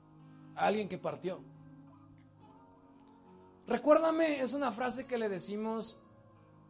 a 0.55 0.66
alguien 0.66 0.88
que 0.88 0.98
partió. 0.98 1.40
Recuérdame 3.72 4.42
es 4.42 4.52
una 4.52 4.70
frase 4.70 5.06
que 5.06 5.16
le 5.16 5.30
decimos 5.30 5.98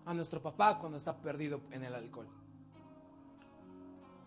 a 0.06 0.14
nuestro 0.14 0.40
papá 0.40 0.78
cuando 0.78 0.98
está 0.98 1.16
perdido 1.16 1.60
en 1.72 1.82
el 1.82 1.92
alcohol. 1.96 2.28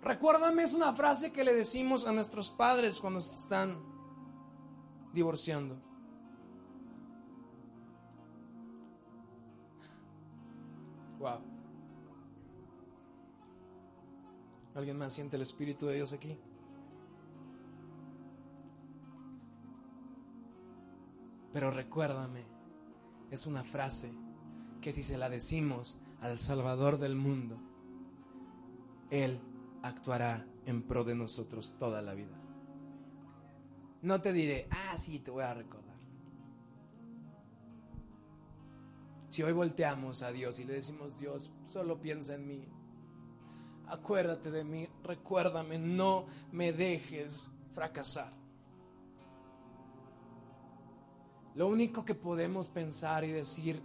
Recuérdame 0.02 0.64
es 0.64 0.74
una 0.74 0.92
frase 0.92 1.32
que 1.32 1.46
le 1.46 1.54
decimos 1.54 2.06
a 2.06 2.12
nuestros 2.12 2.52
padres 2.52 3.00
cuando 3.00 3.22
se 3.22 3.44
están 3.44 3.78
divorciando. 5.14 5.78
Wow. 11.20 11.40
¿Alguien 14.76 14.98
más 14.98 15.14
siente 15.14 15.38
el 15.38 15.44
Espíritu 15.44 15.88
de 15.88 15.96
Dios 15.96 16.12
aquí? 16.12 16.38
Pero 21.54 21.72
recuérdame, 21.72 22.55
es 23.36 23.46
una 23.46 23.64
frase 23.64 24.14
que 24.82 24.94
si 24.94 25.04
se 25.04 25.18
la 25.18 25.30
decimos 25.30 25.98
al 26.22 26.40
Salvador 26.40 26.98
del 26.98 27.16
mundo, 27.16 27.60
Él 29.12 29.40
actuará 29.84 30.48
en 30.66 30.82
pro 30.82 31.04
de 31.04 31.16
nosotros 31.16 31.76
toda 31.78 32.02
la 32.02 32.14
vida. 32.14 32.40
No 34.02 34.22
te 34.22 34.32
diré, 34.32 34.68
ah, 34.72 34.98
sí, 34.98 35.20
te 35.20 35.32
voy 35.32 35.44
a 35.44 35.54
recordar. 35.54 35.96
Si 39.30 39.44
hoy 39.44 39.52
volteamos 39.52 40.24
a 40.24 40.32
Dios 40.32 40.60
y 40.60 40.64
le 40.64 40.74
decimos, 40.74 41.20
Dios, 41.20 41.52
solo 41.68 42.00
piensa 42.00 42.36
en 42.36 42.48
mí, 42.48 42.66
acuérdate 43.88 44.50
de 44.50 44.64
mí, 44.64 44.88
recuérdame, 45.04 45.78
no 45.78 46.26
me 46.54 46.72
dejes 46.72 47.52
fracasar. 47.74 48.32
Lo 51.56 51.68
único 51.68 52.04
que 52.04 52.16
podemos 52.16 52.70
pensar 52.70 53.24
y 53.24 53.32
decir 53.32 53.82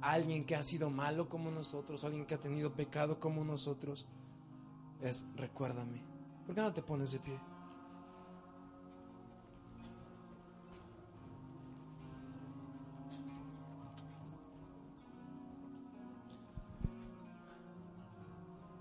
a 0.00 0.12
alguien 0.12 0.46
que 0.46 0.56
ha 0.56 0.62
sido 0.62 0.88
malo 0.88 1.28
como 1.28 1.50
nosotros, 1.50 2.04
alguien 2.04 2.24
que 2.24 2.34
ha 2.34 2.40
tenido 2.40 2.72
pecado 2.72 3.20
como 3.20 3.44
nosotros, 3.44 4.06
es 5.02 5.26
recuérdame. 5.36 6.02
¿Por 6.46 6.54
qué 6.54 6.62
no 6.62 6.72
te 6.72 6.80
pones 6.80 7.12
de 7.12 7.18
pie? 7.18 7.38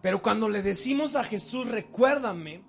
Pero 0.02 0.22
cuando 0.22 0.48
le 0.48 0.62
decimos 0.62 1.16
a 1.16 1.26
Jesús, 1.26 1.68
recuérdame, 1.68 2.64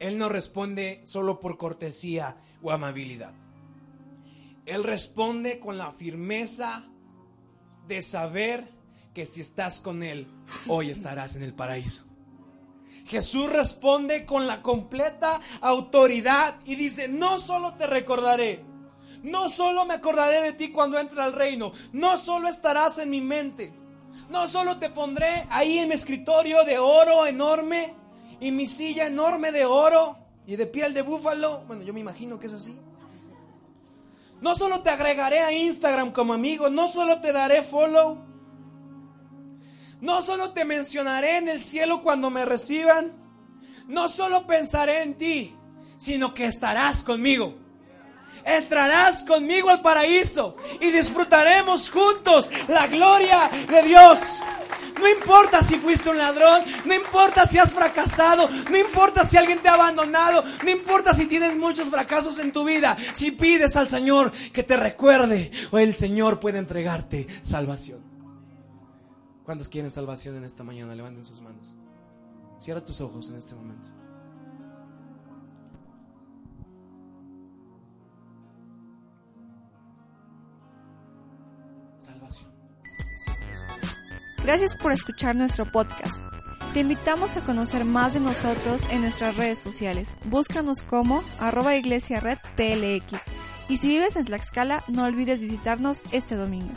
Él 0.00 0.18
no 0.18 0.28
responde 0.28 1.02
solo 1.04 1.38
por 1.38 1.56
cortesía 1.56 2.36
o 2.60 2.72
amabilidad. 2.72 3.32
Él 4.70 4.84
responde 4.84 5.58
con 5.58 5.78
la 5.78 5.90
firmeza 5.90 6.84
de 7.88 8.00
saber 8.02 8.68
que 9.12 9.26
si 9.26 9.40
estás 9.40 9.80
con 9.80 10.04
Él, 10.04 10.28
hoy 10.68 10.90
estarás 10.90 11.34
en 11.34 11.42
el 11.42 11.52
paraíso. 11.52 12.04
Jesús 13.06 13.50
responde 13.50 14.24
con 14.24 14.46
la 14.46 14.62
completa 14.62 15.40
autoridad 15.60 16.60
y 16.64 16.76
dice, 16.76 17.08
no 17.08 17.40
solo 17.40 17.74
te 17.74 17.88
recordaré, 17.88 18.64
no 19.24 19.50
solo 19.50 19.86
me 19.86 19.94
acordaré 19.94 20.40
de 20.40 20.52
ti 20.52 20.70
cuando 20.70 21.00
entre 21.00 21.20
al 21.20 21.32
reino, 21.32 21.72
no 21.92 22.16
solo 22.16 22.46
estarás 22.46 23.00
en 23.00 23.10
mi 23.10 23.20
mente, 23.20 23.72
no 24.28 24.46
solo 24.46 24.78
te 24.78 24.88
pondré 24.88 25.48
ahí 25.50 25.78
en 25.78 25.88
mi 25.88 25.96
escritorio 25.96 26.62
de 26.64 26.78
oro 26.78 27.26
enorme 27.26 27.92
y 28.38 28.52
mi 28.52 28.68
silla 28.68 29.08
enorme 29.08 29.50
de 29.50 29.64
oro 29.64 30.16
y 30.46 30.54
de 30.54 30.68
piel 30.68 30.94
de 30.94 31.02
búfalo, 31.02 31.64
bueno, 31.66 31.82
yo 31.82 31.92
me 31.92 31.98
imagino 31.98 32.38
que 32.38 32.46
es 32.46 32.52
así. 32.52 32.78
No 34.40 34.54
solo 34.54 34.80
te 34.80 34.90
agregaré 34.90 35.40
a 35.40 35.52
Instagram 35.52 36.12
como 36.12 36.32
amigo, 36.32 36.70
no 36.70 36.88
solo 36.88 37.20
te 37.20 37.32
daré 37.32 37.62
follow, 37.62 38.24
no 40.00 40.22
solo 40.22 40.52
te 40.52 40.64
mencionaré 40.64 41.36
en 41.36 41.48
el 41.48 41.60
cielo 41.60 42.02
cuando 42.02 42.30
me 42.30 42.46
reciban, 42.46 43.12
no 43.86 44.08
solo 44.08 44.46
pensaré 44.46 45.02
en 45.02 45.18
ti, 45.18 45.54
sino 45.98 46.32
que 46.32 46.46
estarás 46.46 47.02
conmigo. 47.02 47.54
Entrarás 48.44 49.22
conmigo 49.24 49.68
al 49.68 49.82
paraíso 49.82 50.56
y 50.80 50.90
disfrutaremos 50.90 51.90
juntos 51.90 52.50
la 52.68 52.86
gloria 52.86 53.50
de 53.68 53.82
Dios. 53.82 54.42
No 55.00 55.08
importa 55.08 55.62
si 55.62 55.76
fuiste 55.76 56.10
un 56.10 56.18
ladrón, 56.18 56.62
no 56.84 56.94
importa 56.94 57.46
si 57.46 57.58
has 57.58 57.72
fracasado, 57.72 58.48
no 58.70 58.76
importa 58.76 59.24
si 59.24 59.36
alguien 59.36 59.60
te 59.60 59.68
ha 59.68 59.74
abandonado, 59.74 60.44
no 60.62 60.70
importa 60.70 61.14
si 61.14 61.26
tienes 61.26 61.56
muchos 61.56 61.88
fracasos 61.88 62.38
en 62.38 62.52
tu 62.52 62.64
vida. 62.64 62.96
Si 63.12 63.30
pides 63.30 63.76
al 63.76 63.88
Señor 63.88 64.32
que 64.52 64.62
te 64.62 64.76
recuerde, 64.76 65.50
o 65.70 65.78
el 65.78 65.94
Señor 65.94 66.40
puede 66.40 66.58
entregarte 66.58 67.26
salvación. 67.42 68.00
¿Cuántos 69.44 69.68
quieren 69.68 69.90
salvación 69.90 70.36
en 70.36 70.44
esta 70.44 70.62
mañana? 70.62 70.94
Levanten 70.94 71.24
sus 71.24 71.40
manos. 71.40 71.74
Cierra 72.60 72.84
tus 72.84 73.00
ojos 73.00 73.30
en 73.30 73.36
este 73.36 73.54
momento. 73.54 73.88
Gracias 84.44 84.74
por 84.74 84.92
escuchar 84.92 85.36
nuestro 85.36 85.66
podcast. 85.66 86.22
Te 86.72 86.80
invitamos 86.80 87.36
a 87.36 87.42
conocer 87.42 87.84
más 87.84 88.14
de 88.14 88.20
nosotros 88.20 88.88
en 88.90 89.02
nuestras 89.02 89.36
redes 89.36 89.58
sociales. 89.58 90.16
Búscanos 90.26 90.82
como 90.82 91.22
arroba 91.40 91.76
iglesia 91.76 92.20
red. 92.20 92.38
Y 93.68 93.76
si 93.76 93.88
vives 93.88 94.16
en 94.16 94.24
Tlaxcala, 94.24 94.82
no 94.88 95.04
olvides 95.04 95.42
visitarnos 95.42 96.02
este 96.12 96.36
domingo. 96.36 96.72